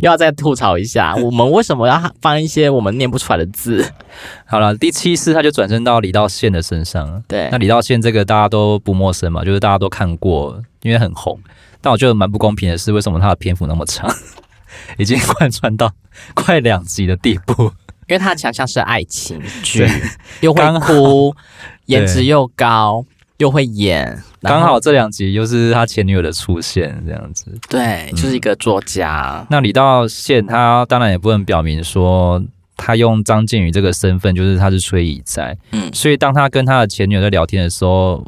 [0.02, 3.86] 又 要再吐槽一下，我们为什么要放一些我们念不出来的字？
[4.46, 7.24] 好了，第七次他就转身到李道宪的身上。
[7.28, 11.40] 对，那李道宪这个大家都不陌生嘛，就是大家都看过，因为很红。
[11.82, 14.10] 但我觉得蛮不公平的是，为什么他的篇幅那么长，
[14.98, 15.92] 已经贯穿到
[16.34, 17.72] 快两集的地步？
[18.08, 19.88] 因为他强项是爱情剧，
[20.42, 21.34] 又会哭，
[21.86, 23.04] 颜值又高，
[23.38, 27.46] 又会演，刚好这两集又是他前女友的出现，这样子。
[27.70, 29.38] 对，就是一个作家。
[29.42, 32.44] 嗯、那李道宪他当然也不能表明说
[32.78, 35.58] 他用张建宇这个身份，就是他是崔以在。
[35.72, 38.26] 嗯，所以当他跟他的前女友在聊天的时候。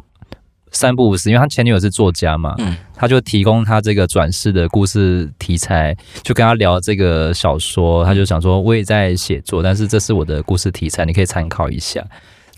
[0.72, 12.04] 三不五时，因为他前女友是作家嘛，嗯，他就提供他这个转世的故事题材，就跟他聊这个小说，他就想说我也在写作，但是这是我的故事题材，你可以参考一下。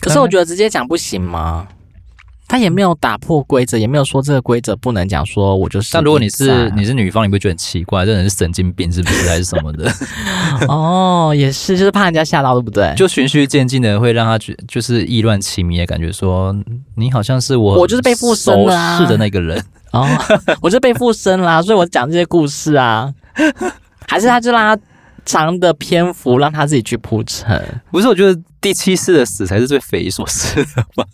[0.01, 1.65] 可是我觉得直接讲不行吗？
[2.49, 5.23] 他也没有打破规则，也没有说这个规则不能讲。
[5.25, 5.91] 说我就是。
[5.93, 8.05] 但如果你是你是女方，你不会觉得很奇怪？
[8.05, 9.29] 这人是神经病是不是？
[9.29, 9.89] 还是什么的？
[10.67, 12.91] 哦，也是，就是怕人家吓到，对不对？
[12.97, 16.55] 就循序渐进的会让他觉就是意乱情迷的感觉，说
[16.95, 20.07] 你好像是我，我就是被附身了，是的那个人哦，
[20.61, 23.13] 我就被附身了，所以我讲这些故事啊，
[24.07, 24.81] 还是他就让他
[25.23, 27.63] 长的篇幅让他自己去铺陈？
[27.91, 31.05] 不是，我觉得第七世的死才是最匪夷所思的吧。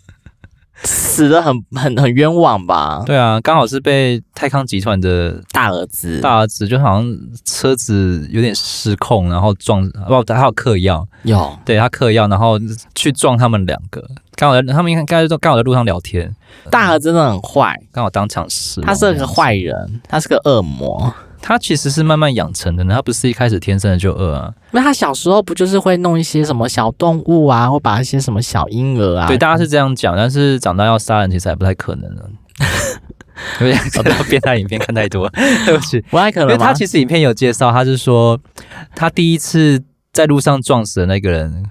[0.82, 3.02] 死得很很很冤枉吧？
[3.06, 12.58] 对啊，刚好是被泰康集团的大儿子，大儿子就好像车子有点失控，然后撞，不，他有嗑药，有，对他嗑药，然后
[12.94, 14.04] 去撞他们两个，
[14.36, 16.34] 刚好他们应该都刚好在路上聊天。
[16.70, 21.12] 大儿子真的很坏，刚好当场死，他是个坏人，他是个恶魔。
[21.40, 24.52] 他其实是慢慢养成的呢，他不是一开始天生的就饿啊。
[24.70, 29.26] 那他小时候不就是会弄一些什么小动物啊，或把一些什么小婴儿啊？
[29.26, 32.30] 对，大家是这样讲，但是长大要杀人其实还不太可能了。
[33.60, 35.28] 有点找到变态影片看太多，
[35.66, 36.48] 对不起， 不太可能。
[36.48, 38.38] 因为他其实影片有介绍，他是说
[38.94, 41.64] 他第一次在路上撞死的那个人。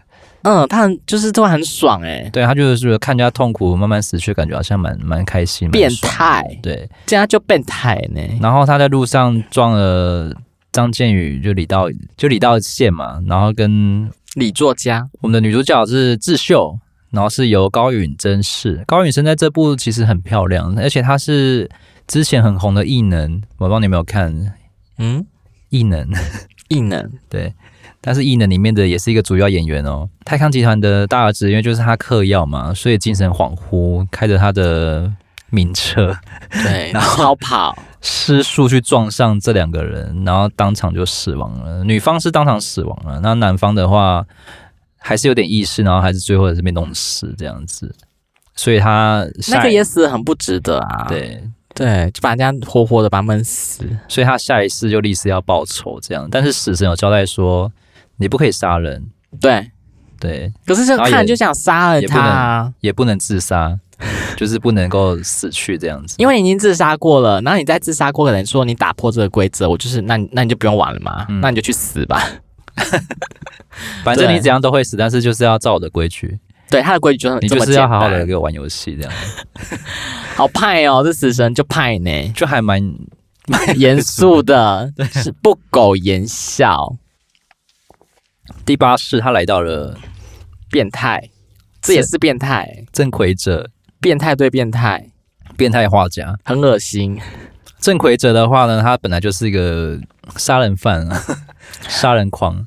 [0.47, 5.71] 嗯，他很就是都很爽哎、欸，对他就是看人家痛苦慢慢死去，感觉好像蛮蛮开心。
[5.71, 8.21] 变态，对，这样就变态呢。
[8.39, 10.31] 然后他在路上撞了
[10.71, 16.77] 张建宇，就李道就李道宪嘛，然后跟李作家，我们的女主角是智秀，
[17.09, 18.83] 然后是由高允贞饰。
[18.85, 21.67] 高允贞在这部其实很漂亮，而且她是
[22.05, 24.53] 之前很红的异能，我不知道你有没有看？
[24.99, 25.25] 嗯，
[25.69, 26.07] 异能，
[26.67, 27.51] 异能， 对。
[28.05, 30.07] 但是异能里面的也是一个主要演员哦。
[30.23, 35.11] 泰康集团的大儿子，因为就是他嗑药嘛，所以精神恍惚，开着他的
[35.49, 36.15] 名车，
[36.51, 41.83] 对， 然后逃跑，失速去撞上这两个人，然后当场就死亡了。
[41.83, 44.23] 女方是当场死亡了，那男方的话
[44.99, 47.91] 还是有点意识，然后还是最后也是被弄死这样子。
[48.53, 51.07] 所以他那个也死很不值得啊。
[51.09, 51.41] 对
[51.73, 56.27] 对，就把人家活活的把他闷死，所以他下一次就立誓要报仇这样。
[56.29, 57.71] 但是死神有交代说。
[58.17, 59.71] 你不可以杀人，对
[60.19, 63.77] 对，可是这看就想杀了他，啊也，也不能自杀，
[64.37, 66.15] 就是不能够死去这样子。
[66.17, 72.23] 因为你已经自杀过了，然后你再自杀过，可能说你打破这个规则，我就是那那你就不用玩了嘛，嗯、那你就去死吧。
[74.03, 76.39] 反正你怎样都会死，但是就是要照我的规矩。
[76.69, 79.11] 对，他的规矩就是你就是要好好的给我玩游戏这样。
[80.35, 82.81] 好派哦，这死神就派呢，就还蛮
[83.47, 86.95] 蛮严肃的， 是不苟言笑。
[88.65, 89.95] 第八世，他来到了
[90.71, 91.29] 变态，
[91.81, 92.83] 这也是变态。
[92.91, 93.69] 郑奎哲，
[94.01, 95.09] 变态对变态，
[95.55, 97.19] 变态画家，很恶心。
[97.79, 99.99] 郑奎哲的话呢，他本来就是一个
[100.37, 101.21] 杀人犯啊，
[101.87, 102.65] 杀人狂。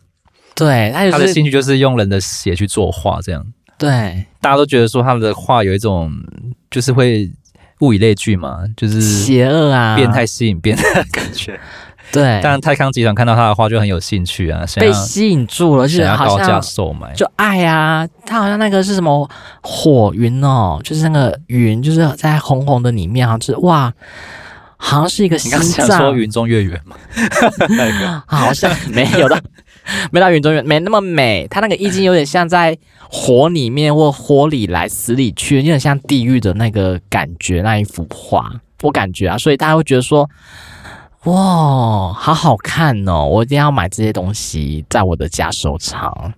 [0.55, 3.45] 对，他，就是，他的兴趣就是用人的血去作画，这样。
[3.77, 6.13] 对，大家都觉得说他的画有一种，
[6.71, 7.29] 就是会
[7.81, 11.59] 物以类聚嘛，就是邪恶啊，变态吸引变态的感觉。
[12.11, 18.09] 对，但泰康集团看到他的话就很有兴趣啊，被吸引住了，就是好像高价就爱啊。
[18.25, 19.29] 他好像那个是什么
[19.63, 23.93] 火云哦，就是那个云，就是在红红的里面，好像是哇，
[24.77, 25.61] 好像是一个心脏。
[25.61, 26.97] 你说云中月圆吗？
[28.27, 29.39] 好像没有的，
[30.11, 31.47] 没到云中月，没那么美。
[31.51, 32.77] 他那个意境有点像在
[33.11, 38.51] 火里面或火里来死里去，有点像地狱的那个感觉，那一幅画，
[38.83, 40.27] 我感觉啊，所以大家会觉得说。
[41.25, 43.25] 哇，好好看哦！
[43.25, 46.33] 我一定要买这些东西，在我的家收藏。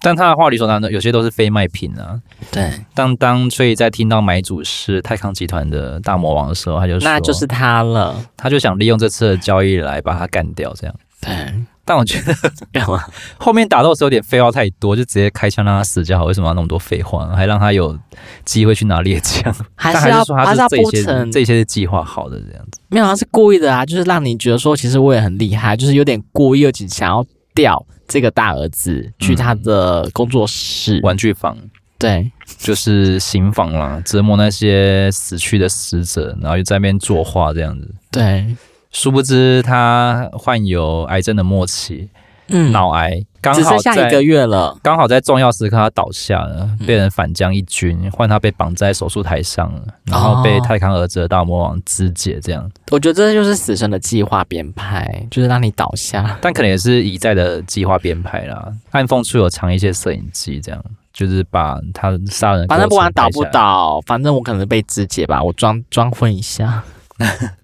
[0.00, 2.20] 但他的话理所当然，有些都是非卖品啊。
[2.50, 8.14] 对，当当所以在听到买主是泰康集团的大魔王的时候，他就说，那就是他了。
[8.36, 10.94] 他就想利用这次的交易来把他干掉，这样。
[11.20, 11.54] 对。
[11.88, 12.34] 但我觉得
[12.70, 13.02] 干嘛？
[13.38, 16.26] 后面打斗的时候有点废话太多，就直接开枪让他死就好。
[16.26, 17.26] 为什么要那么多废话？
[17.34, 17.98] 还让他有
[18.44, 19.52] 机会去拿猎枪？
[19.74, 22.78] 还是要 还是要铺陈这些是计划好的这样子？
[22.88, 27.24] 没有，他是故意的啊，就是让你觉得说，其实我也很厉害，就是有点故意，又想要
[27.54, 31.56] 调这个大儿子去他的工作室、玩具房。
[31.98, 37.92] 对，就是刑房啦，折磨那些死去的死者，然后又在那边作画这样子。
[38.12, 38.46] 对，
[38.90, 42.10] 殊不知他患有癌症的末期。
[42.50, 49.70] 嗯，脑癌刚好只剩下一个月了，刚好在重要时刻他倒下了，被人反将一军，换他被绑在手术台上，
[50.04, 52.66] 然后被泰康儿子的大魔王肢解，这样。
[52.90, 58.72] 我觉得这就是死神的计划编排，就是让你倒下，但可能也是一再的计划编排啦。
[58.92, 66.82] 暗缝处有藏一些摄影机，这样就是把他杀人，反正不管倒不倒，反正我可能被肢解吧，我装装昏一下。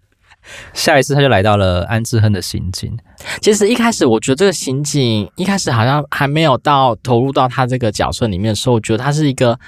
[0.74, 2.96] 下一次他就来到了安智亨的刑警。
[3.40, 9.58] 其实一开始我觉得这个刑警一开始好像还没有到投入到他这个角色里面的时候，我觉得他是一个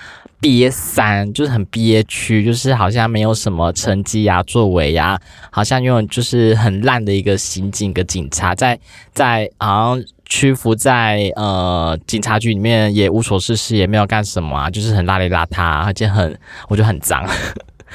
[0.41, 5.19] 瘪三，就是很憋屈，就是好像没有什么成绩呀、作为呀，
[5.51, 8.79] 好像用就是很烂的一个刑警、一个警察，在
[9.13, 17.27] 在好像屈服在呃警察局里面也无所事事，也没有干什么啊，就是很邋里邋遢，而且很我觉得很脏。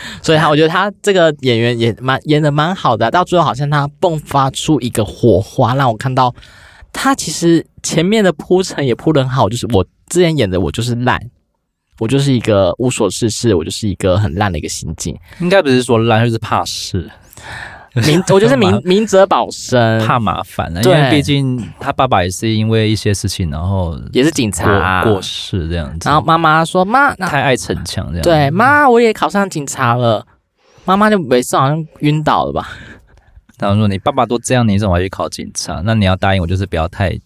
[0.22, 6.34] 所以他，我觉得他这个演员也蛮演的蛮好的，到最后好像他迸发出一个火花，让我看到
[6.94, 11.20] 他其实前面的铺陈也铺得很好，就是我之前演的我就是烂，
[12.00, 17.10] 我就是一个无所事事，我就是一个很烂的一个心境，应该不是说烂，就是怕事。
[18.08, 26.08] 明，我觉得是明明哲保身，怕麻烦了，因为毕竟他爸爸也是因为一些事情，然后也是警察过世这样子。
[26.08, 30.26] 然后妈妈说：“妈，太爱逞强这样。”对，妈，我也考上警察了。
[30.86, 32.70] 妈妈就每次好像晕倒了吧？
[33.60, 35.82] 然后说：“你爸爸都这样，你怎么还去考警察？
[35.84, 37.20] 那你要答应我，就是不要太。”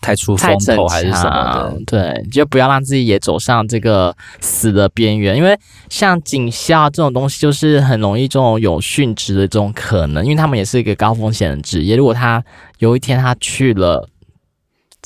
[0.00, 5.58] 太出风头还是什么的，对，就不要让自己也走上这个死的边缘，因为
[5.90, 11.96] 像警校这种东西，就是很容易这种有殉职的这种可能，因为他们也是一个高风险的职业。
[11.96, 12.42] 如果他
[12.78, 14.08] 有一天他去了，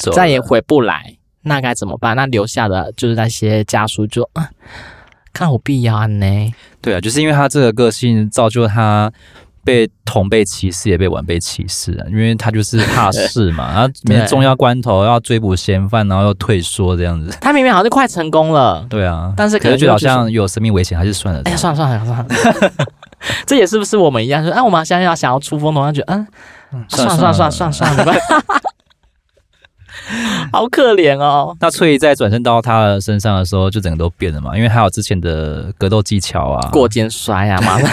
[0.06, 2.14] 了再也回不来，那该怎么办？
[2.14, 4.48] 那留下的就是那些家属就啊，
[5.32, 6.54] 看我必要呢？
[6.80, 9.12] 对啊，就是因为他这个个性造就他。
[9.64, 17.36] 被同辈歧视，也被晚辈歧视啊，因为他就是怕事嘛， 然后每重要关头要追捕嫌犯，然后又退缩这样子。
[17.40, 21.40] 他明明好像是快成功了，对啊，但是可能觉得好像有生命危险，还是算了。
[21.46, 22.72] 哎呀，算了算了算了，
[23.46, 24.44] 这也是不是我们一样？
[24.44, 26.14] 说，哎，我们想要想要出风头，他觉得，
[26.72, 28.14] 嗯，算了算了算了算了算了，
[30.52, 31.56] 好可怜哦。
[31.60, 37.90] 那翠在转身到他的身上的时候，就整个都变了嘛，因为还有之前的格斗技巧啊，过肩摔啊，麻烦。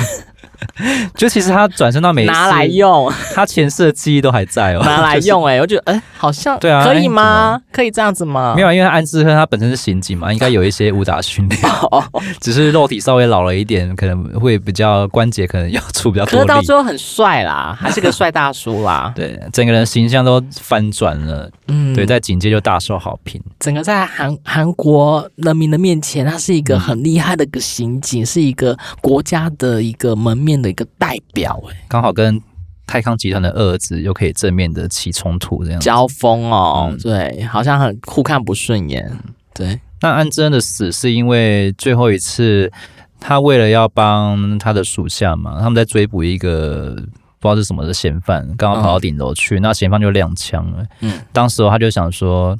[1.16, 4.82] 就其实他转身到每次拿来用，他前世的记忆都还在哦。
[4.84, 7.60] 拿来用哎、 欸，我觉得哎、欸，好像对啊，可以吗？
[7.72, 8.54] 可以这样子吗？
[8.56, 11.62] 没有，因为安志亨他本身是刑警嘛，应该有一些武打训练，
[12.40, 16.26] 只是肉体稍微老了一点，可能会比较关节可能要出比较。
[16.26, 19.12] 可是到最后很帅啦，还是个帅大叔啦。
[19.16, 21.50] 对，整个人形象都翻转了。
[21.68, 23.42] 嗯，对，在警界就大受好评。
[23.60, 30.51] 整个在韩韩国人民的面前，他是一个很厉害的一个刑警，是一个国家的一个门面。
[30.52, 32.42] 面的一个代表，哎，刚好跟
[32.86, 39.10] 泰康集团的二儿子又可以正面的起冲突，这样交锋哦，嗯、对，好像很互看不顺眼，
[39.54, 39.80] 对。
[40.02, 42.72] 那安智亨的死是因为最后一次，
[43.20, 46.96] 他为了要帮他的属下嘛，他们在追捕一个
[47.40, 52.58] 不知道是什么的嫌犯，刚好跑到顶楼去，嗯、那嫌犯就亮枪了，嗯，当时他就想说。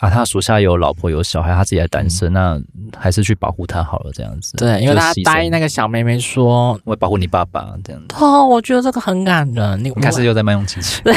[0.00, 4.56] 啊，他属下有老婆有小孩，他自己还单身，嗯、那还是去保护他好了，这样子。
[4.56, 8.16] 对，因为他答应那个小妹妹说，我会保护你爸爸这样子。
[8.18, 9.84] 哦，我觉得这个很感人。
[9.84, 11.02] 你开始又在卖弄亲情。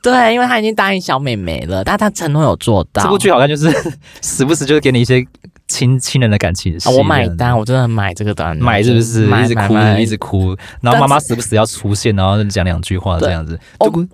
[0.00, 3.02] 对，因为他已经答应小妹妹了，但他承诺有做到。
[3.02, 3.68] 这部剧好像就是
[4.22, 5.26] 时不时就是给你一些。
[5.68, 9.26] 亲亲人的感情啊，我买单，我真的买这个单，买是不是？
[9.26, 13.58] 一直哭，一直哭，然后妈妈时不时要出现，然后讲两句话这样子。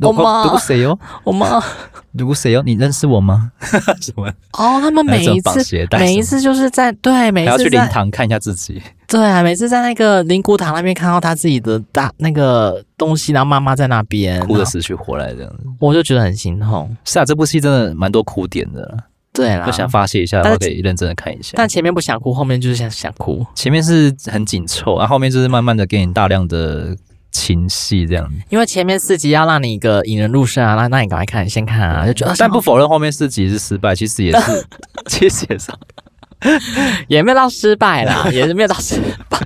[0.00, 0.98] 我妈，如谁哦？
[1.24, 1.62] 我妈，
[2.12, 2.62] 如果谁哦？
[2.64, 3.52] 你认识我吗？
[4.00, 4.26] 什么？
[4.52, 8.82] 哦，他们每一次，每一次就是在对，每一次要去灵堂看一下自己。
[9.06, 16.96] 对啊，每次在那个灵骨塔那边看到他自己的大那个东西，然后妈妈在那边哭的死去活来这样子，我就觉得很心痛。
[17.04, 18.98] 是啊，这部戏真的蛮多哭点的。
[19.32, 21.52] 对啦，就想发泄一下，然后可以认真的看一下。
[21.56, 23.44] 但前面不想哭，后面就是想想哭。
[23.54, 26.94] 前面是很紧凑，然后后面就是慢慢的给你大量的
[27.30, 28.30] 情戏这样。
[28.50, 32.34] 因为前面四集要让你一个引人入胜啊，那那你赶快看，先看啊，就觉得。
[32.38, 34.66] 但不否认后面四集是失败，其实也是，
[35.08, 35.72] 其实也是，
[37.08, 39.38] 也没有到失败啦，也是没有到失败。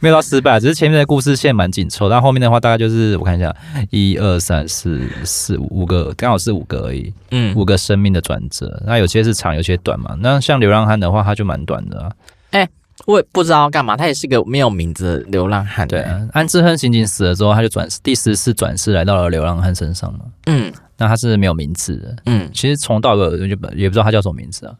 [0.00, 3.54] 没有到失败，只是前面的故事线蛮紧凑，但后面的话大概就是我看一下，
[3.90, 10.16] 一二三四四五五个，刚好是五个而已，嗯，五个生命的转折，那有些是长，有些短嘛。
[10.20, 12.12] 那像流浪汉的话，他就蛮短的啊。
[12.50, 12.68] 哎、欸，
[13.06, 15.88] 我也不知道干嘛，他也是个没有名字的流浪汉。
[15.88, 20.20] 对啊，安志亨刑警死了之后，他就转第十次转世来到了流浪汉身上嘛。
[20.46, 22.16] 嗯，那他是没有名字的。
[22.26, 24.74] 嗯，其实从到尾就也不知道他叫什么名字啊。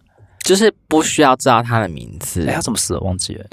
[0.47, 2.47] 就是不需要知道他的名字。
[2.47, 3.01] 哎，他怎么死了？
[3.01, 3.45] 忘记了。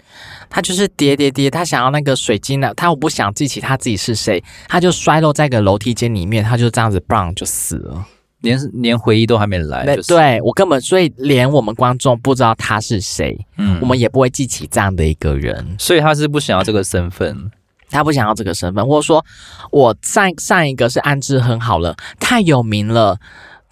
[0.48, 8.06] 他就是跌跌跌，他想要那个水晶的，他我不想记起他自己是谁，他就摔落在个楼梯间里面，他就这样子，bang 就死了，
[8.41, 9.84] 连连回忆都还没来。
[9.84, 15.76] 对，就是、对我根本所以连我们观众不知道他是谁，嗯，我们也不会记起这样的一个人。
[15.80, 17.50] 所以他是不想要这个身份，
[17.89, 19.26] 他不想要这个身份，或者说
[19.72, 23.18] 我上上一个是安之亨好了，太有名了。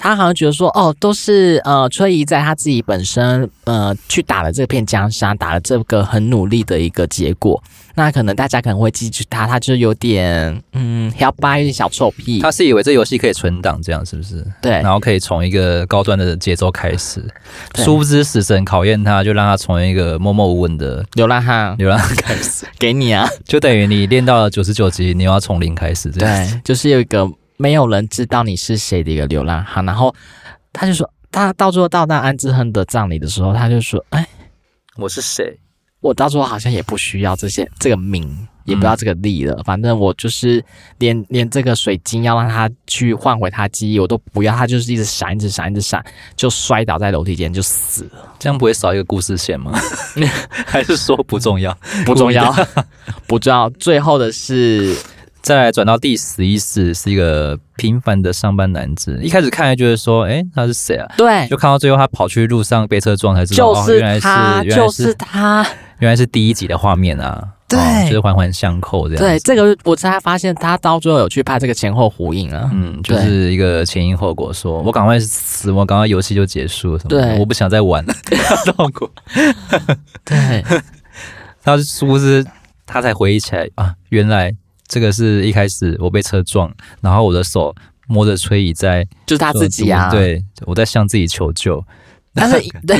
[0.02, 7.62] 他好像觉得说，哦，都是呃，崔姨在他自己本身呃去打了这片江山，打了这个很努力的一个结果。
[7.93, 12.39] 那可能大家可能会记住他，他就有点嗯，要掰一点小臭屁。
[12.39, 14.43] 他是以为这游戏可以存档，这样是不是？
[14.60, 17.24] 对，然后可以从一个高端的节奏开始。
[17.76, 26.10] 殊不知死神考验他，就让他从一个默默无闻的流浪汉，流浪汉开始 给你啊，就等于你练到了九十九级，你要从零开始。
[26.10, 27.30] 对，就是有一个。
[27.62, 30.16] 没有人知道你是谁的一个流浪汉，然后
[30.74, 34.28] 他就说，他到最后到那安之亨的葬礼的时候，他就说：“哎，
[34.97, 35.59] 我是谁？
[35.99, 40.66] 我到时候好像也不需要这些这个名，也不要这个利了，嗯、反正我就是
[40.97, 44.55] 连连这个水晶要让他去换回他记忆，我都不要。
[44.55, 46.03] 他就是一直闪，一直闪，一直闪，
[46.36, 48.36] 就摔倒在楼梯间就死了。
[48.39, 49.72] 这样不会少一个故事线吗？
[50.66, 51.78] 还是说 不重要？
[52.07, 52.51] 不重要，
[53.28, 53.70] 不重要。
[53.70, 54.97] 最后的是。”
[55.41, 59.19] 再来转到第十一世，是一个平凡的上班男子。
[59.23, 61.11] 一开始看来就是说，哎，他是谁啊？
[61.17, 65.67] 对，就看到最后他跑去路上被车撞才知道，就是他，哦，原来是，原来是，就是他，
[65.99, 67.47] 原来是第一集的画面啊。
[67.67, 69.23] 对，哦，就是环环相扣这样。
[69.23, 72.69] 对，这个我才发现他到最后有去拍这个前后呼应啊。
[72.73, 77.29] 嗯，就是一个前因后果说，说我赶快死，我赶快游戏就结束了什么的。
[77.29, 78.13] 对，我不想再玩了。
[78.75, 79.09] 痛苦。
[80.25, 80.63] 对，
[81.63, 82.45] 他是不是
[82.85, 83.95] 他才回忆起来啊？
[84.09, 84.53] 原来。
[84.91, 86.69] 这个是一开始我被车撞，
[86.99, 87.73] 然后我的手
[88.07, 91.81] 摸着崔仪在，就是他自己啊，对，我在向自己求救，
[92.33, 92.99] 但是 对，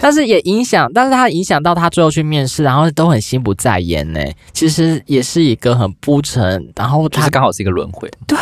[0.00, 4.20] 但是也影响，但是他影响到他最后去面试，然后都很心不在焉呢。
[4.54, 8.38] 其实也是一个很铺陈，然后他就是刚好是一个轮回，对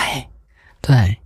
[0.81, 1.17] 对，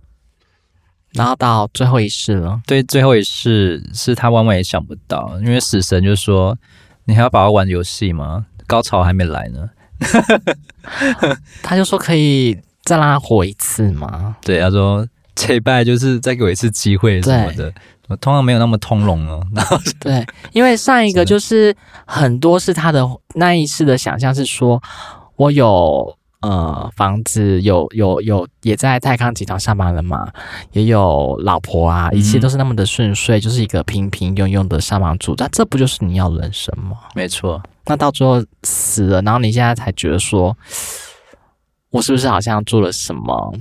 [1.13, 6.57] 然后到最后一世了，对，最后一世是他万万也想不到，因为死神就说
[7.05, 8.47] ：“你还要把我玩游戏吗？
[8.65, 9.69] 高潮还没来呢。”
[11.61, 14.35] 他就说可以再让他活一次吗？
[14.41, 17.71] 对，他说这拜就是再给我一次机会什么的。
[18.07, 19.45] 我通常没有那么通融哦。
[19.53, 21.75] 然后对，因为上一个就是
[22.07, 24.81] 很多是他的那一次的想象是说，
[25.35, 30.27] 我有呃房子，有有有也在泰康集团上班了嘛，
[30.71, 35.35] 也有老婆啊，一切都是那么的顺遂，就是一个平平庸庸的上班族。
[35.37, 36.97] 那这不就是你要的人生吗？
[37.13, 37.61] 没错。
[37.89, 40.55] 那到最后死了，然后你现在才觉得说，
[41.89, 43.53] 我是不是好像做了什么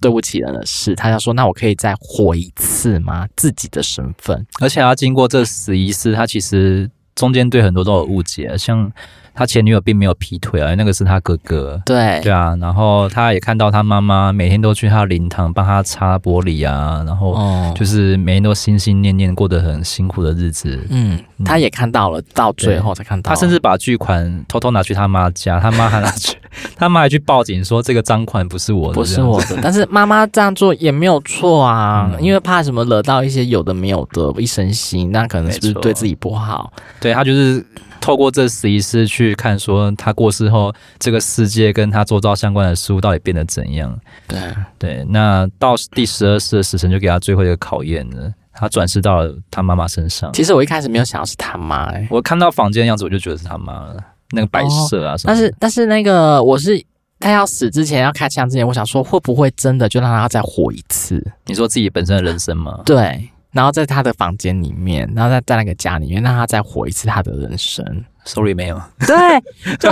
[0.00, 0.94] 对不起人的事？
[0.96, 3.28] 他就说，那我可以再活一次吗？
[3.36, 8.90] 自己的身份，而且要经过这十一世，他其实中间对很多都有误解，像。
[9.34, 11.80] 他前女友并没有劈腿啊，那个是他哥哥。
[11.84, 17.36] 对对啊，然后他也看到他妈妈每天都去他灵堂帮他擦玻璃啊，然后
[17.74, 20.78] 就是每天都心心念念过得很辛苦的日子。
[20.88, 23.28] 嗯，他也看到了，到最后才看到。
[23.28, 26.36] 他甚至把巨款偷偷拿去他妈家，他妈还拿去，
[26.78, 29.58] 他妈还去报警说这个赃款不是我的，不是我的。
[29.60, 36.72] 但是妈妈这样做也没有错啊，嗯、因为怕什么惹到一些有的没有的，一身心，那可能是不是对自己不好？
[37.00, 37.64] 对，他就是。
[38.04, 43.98] 透过这十一世去看，说他过世后，这个世界跟他周遭相关的事物到底变得怎样？
[44.28, 44.38] 对
[44.78, 50.30] 对，那到第十二世的死神就给他最后一个考验了，他转世到了他妈妈身上。
[50.34, 53.96] 其实我一开始没有想到是他妈、欸，我看到房间的样子，我就觉得是他妈了，
[54.32, 55.34] 那个白色啊什么、哦。
[55.34, 56.84] 但是但是那个我是
[57.18, 61.24] 他要死之前要开枪之前，我想说会不会真的就让他再活一次？
[61.46, 62.82] 你说自己本身的人生吗？
[62.84, 63.30] 对。
[63.54, 68.04] 然后在他的房间里面，然后在在那个家里面，让他再活一次他的人生。
[68.24, 68.78] Sorry，没有。
[69.06, 69.16] 对，
[69.78, 69.90] 就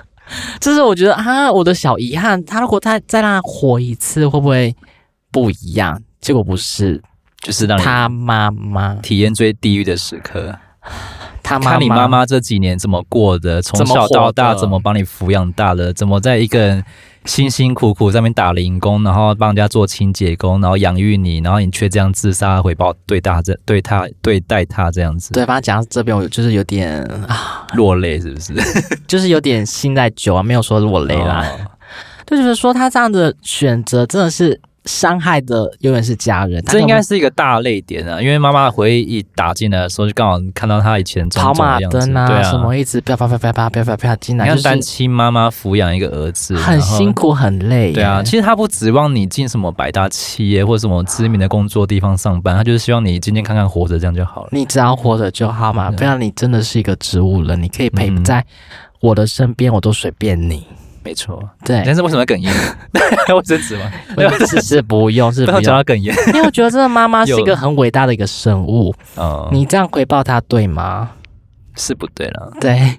[0.60, 2.44] 这是我觉得啊，我的小遗憾。
[2.44, 4.76] 他如果他再让他活一次，会不会
[5.32, 6.00] 不一样？
[6.20, 7.02] 结果不是，
[7.40, 10.54] 就是让他妈妈体验最地狱的时刻。
[11.42, 16.84] 他妈妈看你妈妈这几年怎么过的，从小到大怎么帮你抚养大的，怎么在一个人。
[17.24, 25.32] 辛辛苦苦在那边打零工，然后帮人家做清洁工，然后养育你，然后你却这样自杀回报对大这对他对待他这样子。
[25.34, 28.54] 对，反正讲到这边，我就是有点啊落泪，是不是？
[29.06, 31.44] 就是有点心在酒啊，没有说落泪啦。
[31.46, 31.70] 哦、
[32.26, 38.20] 就是说他这样的选择真的是伤害的永远是家人，这应该是一个大泪点啊！
[38.22, 47.92] 因为妈妈的回忆一打进来的时候，就刚好看到她以前跑马灯啊，对啊，什么一直飘飘飘飘飘飘飘飘进来，你看单亲妈妈抚养一个儿子，很辛苦很累。
[47.92, 54.48] 对啊，其实她不指望你进什么百大企业或者什么知名的工作地方上班，她就是希望你健健康康活着，这样就好了。
[54.52, 58.44] 你只要活着就好嘛，不然你真的是一个植物人，你可以陪在
[59.00, 60.66] 我的身边，我都随便你。
[61.08, 62.52] 没错，对，但是为什么哽咽？
[63.34, 63.90] 卫生纸吗？
[64.46, 65.62] 是是不用，是不用。
[65.62, 68.94] 讲到哽咽，因为我觉得真的妈妈是一个很伟大的一个生物。
[69.14, 71.08] 哦，你这样回报她对吗？
[71.76, 72.52] 是不对了。
[72.60, 72.98] 对，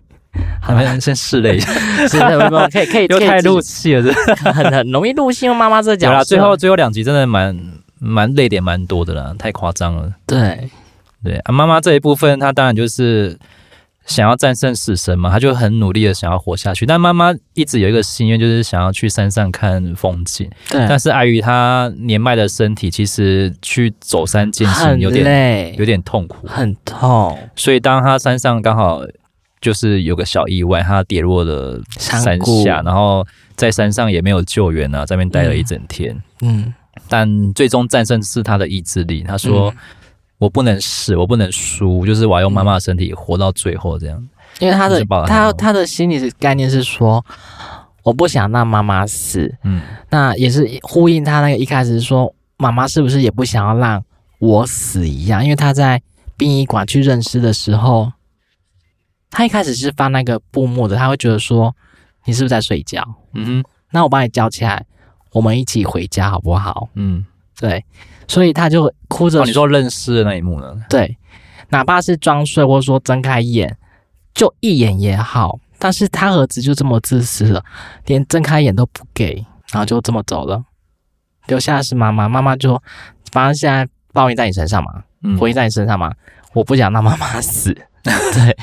[0.60, 1.72] 好，先试了一下，
[2.10, 3.06] 是的，可以可以。
[3.06, 4.12] 又太入戏了，这
[4.52, 5.48] 很很容易入戏。
[5.50, 7.56] 妈妈这角色，最后最后两集真的蛮
[8.00, 10.12] 蛮泪点蛮多的啦，太夸张了。
[10.26, 10.68] 对
[11.24, 13.38] 对啊，妈妈这一部分，她当然就是。
[14.10, 16.84] 想要战胜死神嘛，他就很努力的想要活下去。
[16.84, 20.50] 但妈妈一直有一个心愿，就是想要去山上看风景。
[20.68, 20.84] 对。
[20.90, 27.38] 但是碍于她年迈的身体，其实去走山健行有点累，有点痛苦，很痛。
[27.56, 29.04] 所以当他山上刚好
[29.62, 36.20] 就是有个小意外，他跌落了山下，然后在山上也没有救援啊，在那边待了一整天。
[36.42, 36.74] 嗯。
[37.08, 39.22] 但最终战胜是他的意志力。
[39.22, 39.70] 他说。
[39.70, 39.78] 嗯
[40.40, 44.28] 我不能死，我不能输，就是我要用妈妈的身体活到最后，这样。
[44.60, 47.24] 因为他的他他的心理的概念是说，
[48.04, 49.54] 我不想让妈妈死。
[49.64, 54.04] 嗯，那也是呼应他那个一开始说，妈妈是不是也不想要让
[54.40, 55.44] 我死一样？
[55.44, 56.02] 因为他在
[56.36, 58.12] 殡仪馆去认尸的时候，
[59.30, 61.76] 他一开始是放那个布幕的，他会觉得说，
[62.26, 63.06] 你是不是在睡觉？
[63.34, 64.86] 嗯哼，那我把你叫起来，
[65.34, 66.90] 我们一起回家好不好？
[66.96, 67.26] 嗯，
[67.60, 67.84] 对。
[68.30, 69.46] 所以他就哭着、哦。
[69.46, 70.74] 你说认尸的那一幕呢？
[70.90, 71.18] 对，
[71.70, 73.76] 哪怕是装睡或者说睁开眼，
[74.34, 75.60] 就一眼也好。
[75.78, 77.64] 但是他儿子就这么自私了，
[78.06, 80.64] 连睁开眼都不给，然后就这么走了。
[81.48, 82.82] 留下的是妈妈，妈妈就
[83.32, 85.04] 反正现在报应在你身上嘛，
[85.40, 86.14] 回应在你身上嘛。
[86.54, 87.76] 我不想让妈妈死。
[88.34, 88.58] 对，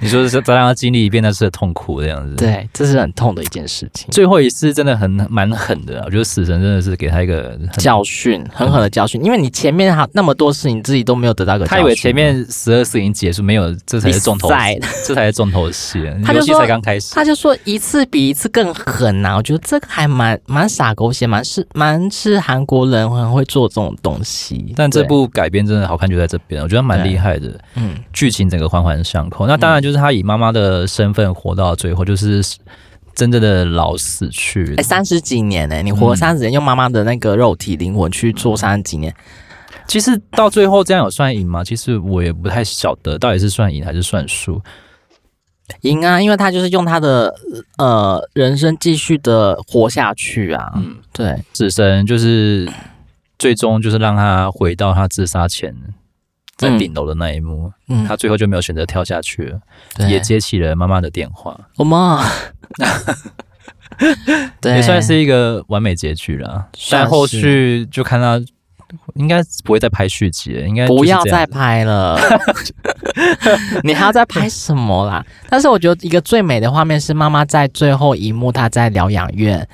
[0.00, 4.08] 你说是咱让他经历一遍那次的痛苦这样子，对，这是很痛的一件事情。
[4.10, 9.22] 最后一次真的很蛮狠的，我觉得死神真的是给他一个教训，狠狠的教训。
[9.24, 11.66] 因为你前面哈那么多事，你自己都没有得到个。
[11.66, 16.00] 他以为前面十二次已经结束，没有，这才是重头戏，这才是重头戏。
[16.34, 19.36] 游戏才刚开始，他就说一次比一次更狠呐、啊。
[19.36, 24.72] 我觉得这个还蛮蛮傻狗血，蛮是蛮是韩国人很会做这种东西。
[24.76, 27.58] 但这部改编真的好看，就在这边，我觉得蛮厉害的。
[27.76, 29.46] 嗯，剧情整个环环相扣。
[29.46, 32.42] 那当然就是他以妈妈的身份活到最后，就是
[33.14, 34.74] 真正的老死去。
[34.76, 35.82] 哎，三十几年呢、欸？
[35.82, 39.14] 你活三十年，用妈妈的那个肉体灵魂去做三十几年，
[39.86, 41.62] 其实到最后这样有算赢吗？
[41.62, 44.60] 其实我也不太晓得，到底是算赢还是算输。
[45.80, 47.34] 赢啊，因为他就是用他的
[47.78, 50.72] 呃人生继续的活下去啊。
[50.76, 52.68] 嗯，对，死神就是
[53.38, 55.74] 最终就是让他回到他自杀前。
[56.56, 59.60] 在顶楼的那一幕，嗯，他最后就没有选择跳下去了，
[59.98, 61.58] 嗯、也接起了妈妈的电话。
[61.76, 62.24] 我妈，
[64.62, 66.68] 也算是一个完美结局了。
[66.90, 68.40] 但后续就看他
[69.14, 72.18] 应该不会再拍续集了，应该不要再拍了。
[73.82, 75.24] 你还要再拍什么啦？
[75.48, 79.66] 但是我觉得一个最美的画面是妈妈在最后一幕，她在疗养院。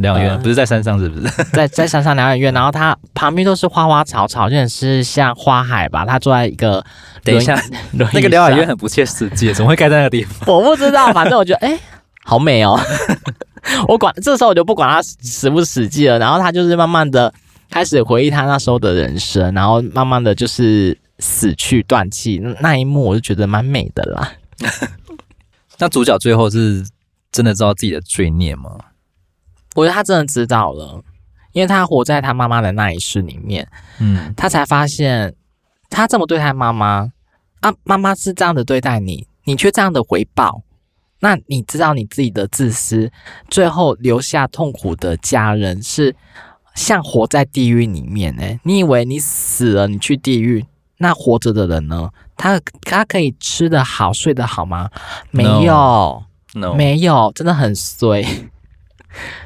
[0.00, 1.26] 疗养院不是在山上，是不是？
[1.38, 6.04] 呃、在在山上疗养院，然后他旁边都是花花草草，就很是像花海吧。
[6.04, 6.84] 他坐在一个，
[7.24, 7.60] 等一下，
[7.92, 10.54] 那个疗养院很不切实际，怎么会盖在那个地方？
[10.54, 11.80] 我不知道，反正我觉得， 哎、欸，
[12.24, 12.78] 好美哦。
[13.88, 17.32] 我管这时候我就不管他实不实际了，然后他就是慢慢的
[17.70, 24.32] 开始回忆他那时候的人生，然后慢慢的就是死去断气那一幕，我就觉得蛮美的啦。
[25.78, 26.82] 那主角最后是
[27.30, 28.70] 真的知道自己的罪孽吗？
[29.74, 31.02] 我觉得他真的知道了，
[31.52, 33.68] 因为他活在他妈妈的那一世里面，
[33.98, 35.34] 嗯，他才发现
[35.88, 37.10] 他这么对他妈妈
[37.60, 40.62] 啊，妈妈是这样的对待你，你却这样的回报，
[41.20, 43.10] 那你知道你自己的自私，
[43.48, 46.14] 最后留下痛苦的家人是
[46.74, 48.42] 像活在地狱里面呢？
[48.64, 50.64] 你以为你死了，你去地狱，
[50.98, 52.10] 那活着的人呢？
[52.36, 54.88] 他他可以吃得好，睡得好吗？
[55.30, 56.22] 没有
[56.54, 56.74] ，no, no.
[56.74, 58.24] 没有，真的很衰。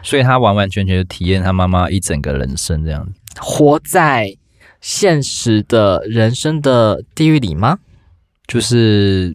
[0.03, 4.37] 所以他完完全全的体验他妈妈一整个人生，这样子活在
[4.81, 7.79] 现实的人生的地狱里吗？
[8.47, 9.35] 就是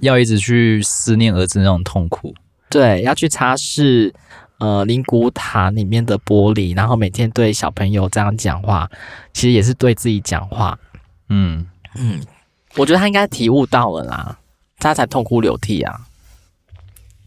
[0.00, 2.34] 要一直去思念儿子那种痛苦，
[2.68, 4.12] 对，要去擦拭
[4.58, 8.90] 呃灵骨塔里面的玻璃，然后每天对小朋友这样讲话，
[9.32, 10.76] 其实也是对自己讲话。
[11.28, 11.64] 嗯
[11.94, 12.20] 嗯，
[12.76, 14.36] 我觉得他应该体悟到了啦，
[14.78, 16.00] 他才痛哭流涕啊。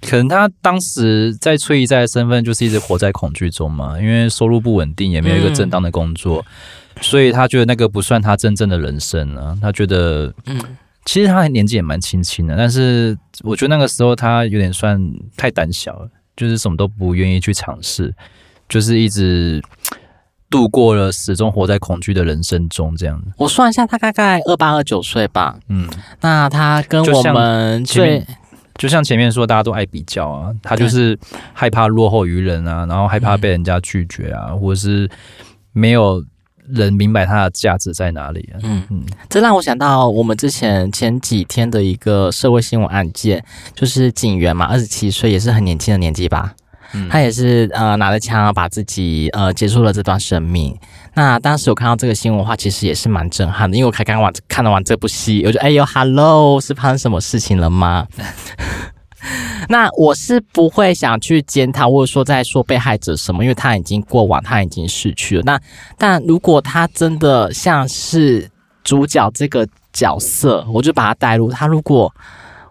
[0.02, 6.44] 可能他当时在崔一在的身份就是一直活在恐惧中嘛，因为收入不稳定，也没有一个正当的工作，
[6.96, 9.56] 嗯、所以他觉得那个不算他真正的人生啊。
[9.62, 10.60] 他觉得，嗯，
[11.06, 15.00] 其实他年纪也蛮轻轻的，但是我觉得那个时候他有点算
[15.38, 18.12] 太胆小了，就是什么都不愿意去尝试，
[18.68, 19.62] 就是一直
[20.50, 23.22] 度过了始终活在恐惧的人生中这样。
[23.38, 25.60] 我算一下，他大概二八二九岁吧。
[25.70, 25.88] 嗯，
[26.22, 28.26] 那他跟我们最。
[28.76, 31.18] 就像前面说，大家都爱比较啊，他就是
[31.54, 35.10] 害怕落后于人啊，然后害怕被人家拒绝啊，或者是
[35.74, 36.24] 没有
[36.68, 38.60] 人明白他的价值在哪里啊。
[38.64, 43.44] 嗯嗯，这让我想到我们之前前几天的一个社会新闻案件，
[43.76, 46.56] 就是警员嘛，二十七岁，也是很年轻的年纪吧。
[47.10, 50.78] 他也是呃拿着枪把自己呃结束了这段生命。
[51.14, 58.08] 那当时我看到这个新闻的话，其实也是蛮震撼的，因为我才刚完看了完这部戏，我就哎呦，Hello， 是发生什么事情了吗？
[59.70, 65.44] 那我是不会想去检讨，或者说在说被害者什么，因为他已经过往，他已经逝去了。
[65.46, 65.60] 那
[65.98, 68.50] 但如果他真的像是
[68.84, 72.12] 主角这个角色，我就把他带入，他如果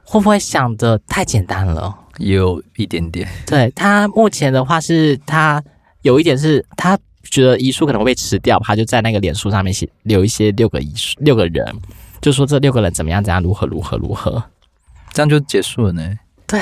[0.02, 1.94] 会不会想的太简单了？
[2.20, 5.62] 有一点点，对，他目前的话是，他
[6.02, 11.74] 有一点是他觉得遗书可能会被吃掉，他就在那个脸书上面写留一些六个遗书，六个人，
[12.20, 14.42] 就说这六个人怎么样怎样，如何如何如何，
[15.12, 16.18] 这样就结束了呢？
[16.46, 16.60] 对，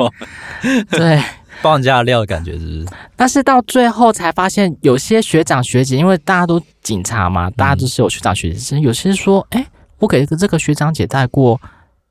[0.90, 1.22] 对，
[1.62, 2.86] 爆人家的料的感觉是不是？
[3.16, 9.64] 但是到最后才发现，有些学长学姐，因为大家都警察嘛，大家都是有学长学姐，嗯、有些说，哎，
[9.98, 11.60] 我给这个学长姐带过，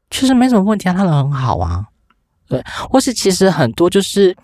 [0.10, 1.86] 其实没什么问题啊，他人很好啊。
[2.48, 4.36] 对，或是其实很多就是，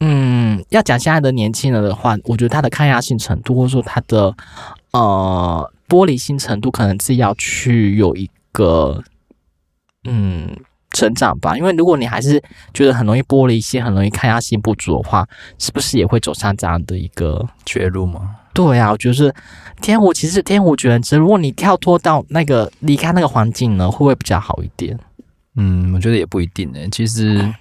[0.00, 4.32] 嗯，要讲现在的年轻人的话，我觉得他的抗压性程度，或者说他的
[4.92, 9.02] 呃玻璃心程度，可能是要去有一个
[10.04, 10.56] 嗯
[10.92, 11.56] 成长吧。
[11.56, 12.40] 因为如果你还是
[12.72, 15.26] 觉得很容易玻璃心，很容易抗压性不足的话，
[15.58, 18.36] 是不是也会走上这样的一个绝路吗？
[18.54, 19.32] 对啊，我觉得是
[19.80, 24.98] 天胡，其实天胡绝人之，如果你跳脱到那个离开那个环境呢，会不会比较好一点？
[25.56, 26.78] 嗯，我觉得也不一定呢。
[26.90, 27.52] 其实，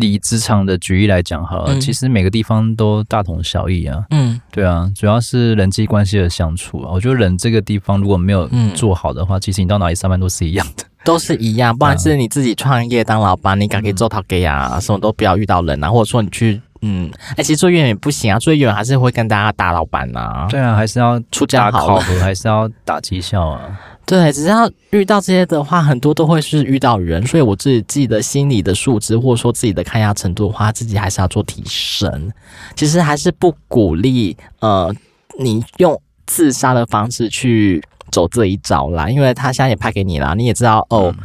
[0.00, 4.04] 以职场的举例来讲哈，嗯、其实每个地方都大同小异啊。
[4.10, 6.90] 嗯，对啊，主要是人际关系的相处啊。
[6.92, 11.76] 我觉得人这个地方如果没有做好的话，嗯、其实你到哪里上班都是一样的，都是一样。
[11.76, 16.60] 不然是你自己创业当老板，你敢可以做讨给啊，什么都不要遇到人啊，或者说你去。
[16.80, 20.46] 嗯，哎、欸，其实做业务员不行啊，做业务员还是会跟大家打老板呐、啊。
[20.48, 23.60] 对啊，还是要出家考核，还是要打绩效啊。
[24.08, 32.32] 对，只要遇到这些的话，很多都会是遇到人，所以我自己自己的心理的素质，或者说自己的抗压程度的话，自己还是要做提升。
[32.74, 34.90] 其实还是不鼓励呃，
[35.38, 41.14] 你用自杀的方式去走这一招啦，因为他现在也拍给你啦，你也知道哦。
[41.16, 41.24] 嗯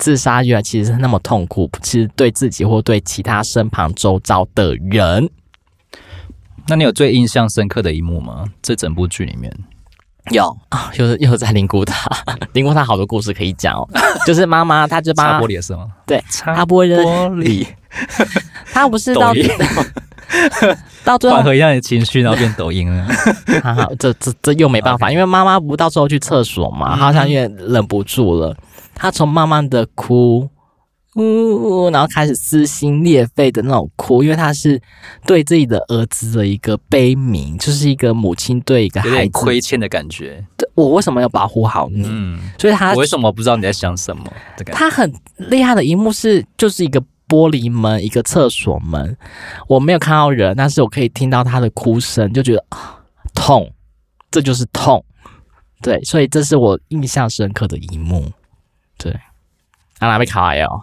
[0.00, 5.28] 自杀原来其实是那么痛苦，其实对自己或对其他身旁周遭的人。
[6.68, 8.46] 那你有最印象深刻的一幕吗？
[8.62, 9.54] 这整部剧里面
[10.30, 12.10] 有啊，又是又是在灵骨塔，
[12.52, 13.88] 灵骨塔好多故事可以讲哦。
[14.26, 15.88] 就是妈妈，她就擦玻璃的是吗？
[16.06, 17.66] 对，擦玻璃。
[18.72, 19.32] 她不是到
[21.02, 23.06] 到最后缓和一下你的情绪，然后变抖音了。
[23.62, 25.12] 哈哈，这这这又没办法，Okay.
[25.12, 28.56] 因为妈妈不到时候去厕所嘛，好像也忍不住了。
[28.94, 30.48] 她从慢慢的哭，
[31.16, 34.80] 呜，然后开始撕心裂肺的那种哭，因为他是
[35.26, 40.44] 对自己的儿子的一个悲鸣，就是一个母亲对一个孩子亏欠的感觉。
[40.56, 42.02] 对，我为什么要保护好你？
[42.06, 44.24] 嗯，所以他我为什么不知道你在想什么？
[44.66, 49.16] 他很厉害的一幕是，就是一个玻璃门，一个厕所门，
[49.68, 53.00] 我没有看到人，但是我可以听到他的哭声，就觉得啊，
[53.34, 53.72] 痛，
[54.30, 55.04] 这就是痛。
[55.82, 58.30] 对，所以这是我印象深刻的一幕。
[58.98, 59.18] 对，
[60.00, 60.82] 阿拉被卡也有。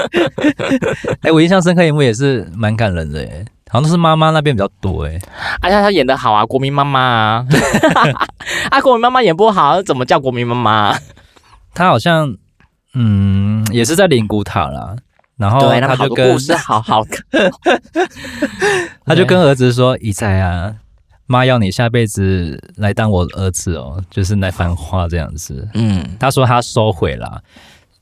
[1.22, 5.18] 哎，我印象深刻一幕也是蛮感人的，哎，好像都是妈妈那边比较多，哎。
[5.60, 7.46] 而且，她演的好啊，国民妈妈啊。
[8.70, 10.96] 啊，国民妈妈演不好，怎么叫国民妈妈？
[11.74, 12.36] 她好像，
[12.94, 14.96] 嗯，也是在灵骨塔啦。
[15.36, 17.24] 然后他就跟故事好好看，
[19.06, 20.74] 他就跟儿子说：“一在啊。”
[21.24, 25.66] 妈要你下辈子来当我儿子哦，就是那番话这样子。
[25.72, 27.42] 嗯，他说他收回了。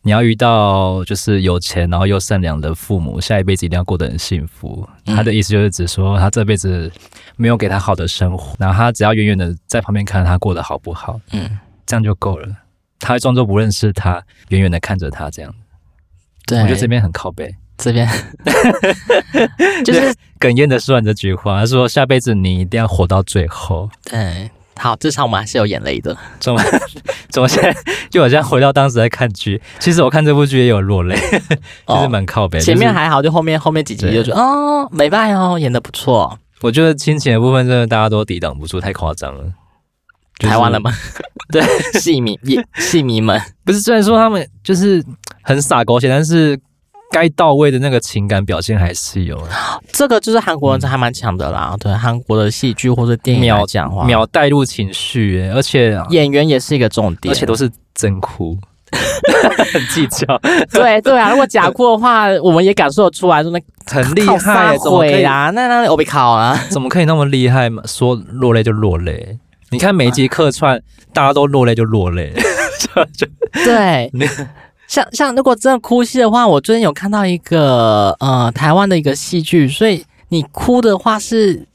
[0.09, 4.88] 你要遇到就是有钱然后又善良的父母，下一辈子一定要过得很幸福。
[5.04, 6.90] 嗯、他的意思就是指说他这辈子
[7.36, 12.48] 没有给他好的生活，然后他只要远远的在旁边看他过得好不好，嗯，这样就够了。
[12.98, 15.54] 他会装作不认识他，远远的看着他这样。
[16.46, 17.54] 对，我觉得这边很靠背。
[17.76, 18.09] 这边
[19.84, 26.16] 就是 哽咽的说完这句话，他说：“下辈子你一定要活到最后。”对，好，至少我们还是有眼泪的。
[26.40, 26.62] 怎么
[27.30, 27.76] 怎么现在
[28.10, 29.60] 就好像回到当时在看剧？
[29.78, 31.16] 其实我看这部剧也有落泪，
[31.86, 32.58] 其实蛮靠北。
[32.60, 36.38] 前面还好，就后面后面几集就觉得哦，美拜哦，演的不错。
[36.60, 39.44] 我觉得亲情的部分真的大家都抵挡不住，太夸张了。
[40.38, 40.92] 台湾了吗？
[41.52, 41.62] 对，
[42.00, 45.04] 戏迷也戏迷们不是，虽然说他们就是
[45.42, 46.58] 很傻狗血，但是。
[47.11, 49.40] 该到位的那个情感表现还是有，
[49.92, 51.70] 这个就是韩国人，这还蛮强的啦。
[51.72, 58.59] 嗯、对，韩国的戏剧或者电影秒讲话，秒带入情绪，而且演员也是一个重点，而且都是真哭，
[59.72, 60.38] 很计较。
[60.70, 65.50] 对对啊，如果假哭的话， 我们也感受得出来，说那很厉害，怎么可以啊？
[65.54, 66.59] 那那我被考啊？
[66.68, 67.82] 怎么可以那么厉害嘛？
[67.86, 69.38] 说落泪就落泪，
[69.70, 70.80] 你看每一集客串，
[71.14, 72.34] 大家都落泪就落泪，
[73.64, 74.11] 对。
[74.89, 81.66] 像像如果真的哭戏的话，我最近有看到一个呃台湾的一个戏剧，所以你哭的话是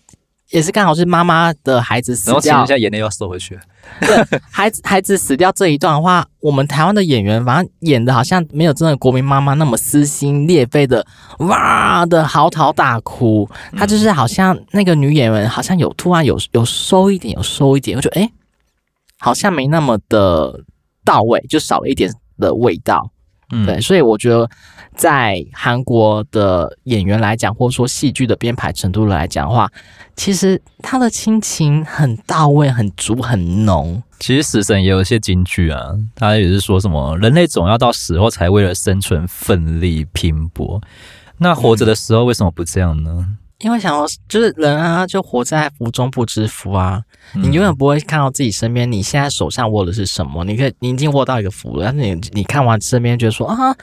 [0.49, 3.57] 也是刚好是妈妈的孩子死掉，然后一下眼泪又要收回去。
[3.99, 11.05] 对，孩子孩子死掉这一段的话，我们台湾的演员反正演的好像没有真的国民妈妈那么撕心裂肺的
[11.39, 13.47] 哇的嚎啕大哭，
[13.77, 18.31] 他就是好像那个女演员好像有突然有有收一点，有收一点，我觉得哎
[19.19, 20.61] 好像没那么的
[21.05, 22.11] 到位，就少了一点。
[22.43, 23.09] 的味道，
[23.51, 24.49] 嗯，对，所以我觉得
[24.95, 29.71] 在韩国的演员来讲，或者说戏剧的编排程度来讲的话，
[30.15, 34.03] 其实他的亲情很到位、很足、很浓。
[34.19, 40.81] 其实死神也有一些金句啊，他也是说什么人类总要到死后才为了生存奋力拼搏，
[41.37, 43.09] 那活着的时候为什么不这样呢？
[43.17, 47.01] 嗯因为想要就是人啊，就活在福中不知福啊。
[47.33, 50.43] 你永远不会看到自己身边，你现在手上握的是什么？
[50.43, 53.73] 你可以，你已经握到一个福了，但是你你看完身边，觉得说啊，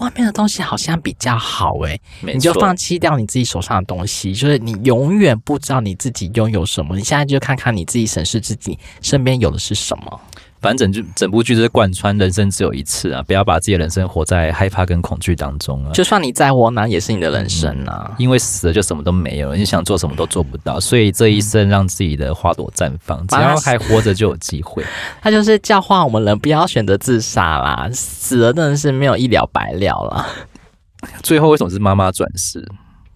[0.00, 6.96] 外面的东西好像比较好诶、欸，你就放弃掉你自己手上的东西，就是你永远不知道你自己拥有什么。
[6.96, 10.20] 你现在就看看你自己，审视自己身边有的是什么。
[10.60, 13.22] 反正整剧整部剧就是贯穿人生只有一次啊！
[13.22, 15.92] 不要把自己的人生活在害怕跟恐惧当中啊！
[15.92, 18.06] 就算你再活难，也是你的人生啊！
[18.08, 24.84] 嗯、因为死了就什么都没有了，你想做什么都做不到，所以这一生让自己的花朵绽放，只要还活着就有机会。
[25.20, 30.26] 他就是教化我们人不要选择自杀啦，死了真的是没有一了百了了。
[31.22, 32.66] 最后为什么是妈妈转世？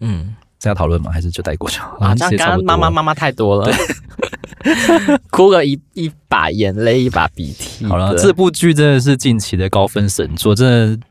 [0.00, 1.10] 嗯，这样讨论吗？
[1.10, 1.80] 还是就带过去？
[1.98, 3.72] 啊， 这样刚刚妈妈妈妈太多了。
[5.30, 7.84] 哭了一一把眼泪，一把鼻涕。
[7.86, 11.06] 好了，这部剧真的是近期的高分神作，真的。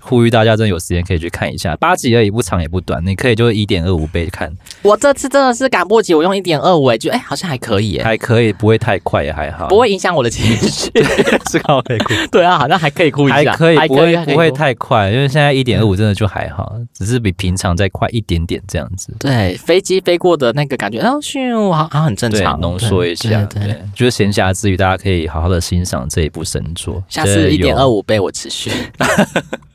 [0.00, 4.52] 呼吁大家真的有时间可以去看一下，八集而已，不长也不短，你可以就一点二五倍看。
[4.82, 10.90] 我这次真的是赶不及，我用一点二五，哎，就哎好像还可以，哎，还可以，不会太快，也还好，不会影响我的情绪，
[11.50, 12.14] 是靠可以哭。
[12.30, 19.14] 对啊，好像还可以哭一下，还可以，不会不会太快，因为现在一点二五真的就还好，只是比平常再快一点点这样子。
[19.18, 22.60] 对，飞机飞过的那个感觉，哦，咻，好好很正常。
[22.60, 27.02] 浓缩一下，对，就是闲暇之余，大家可以好好的欣赏这一部神作。
[27.08, 28.70] 下次一点二五倍，我持续。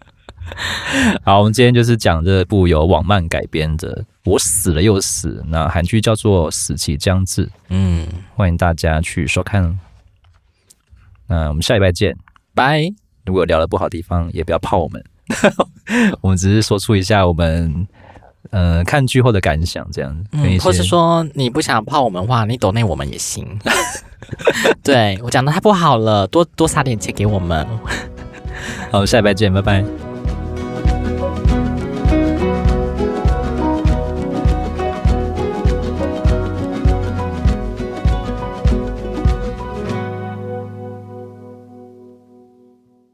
[1.23, 7.45] 好，我们今天就是讲这部由网漫改编的《我死了又死》，那韩剧叫做《死期将至》。
[7.69, 9.79] 嗯，欢迎大家去收看。
[11.27, 12.15] 那我们下礼拜见，
[12.53, 12.83] 拜。
[13.25, 15.03] 如果聊的不好的地方，也不要泡我们，
[16.21, 17.87] 我们只是说出一下我们
[18.51, 20.29] 呃看剧后的感想，这样子。
[20.33, 23.59] 嗯，或是说你不想泡我们的话，你抖内我们也行。
[24.83, 27.67] 对，我讲的太不好了，多多撒点钱给我们。
[28.91, 30.04] 好，下礼拜见，拜拜。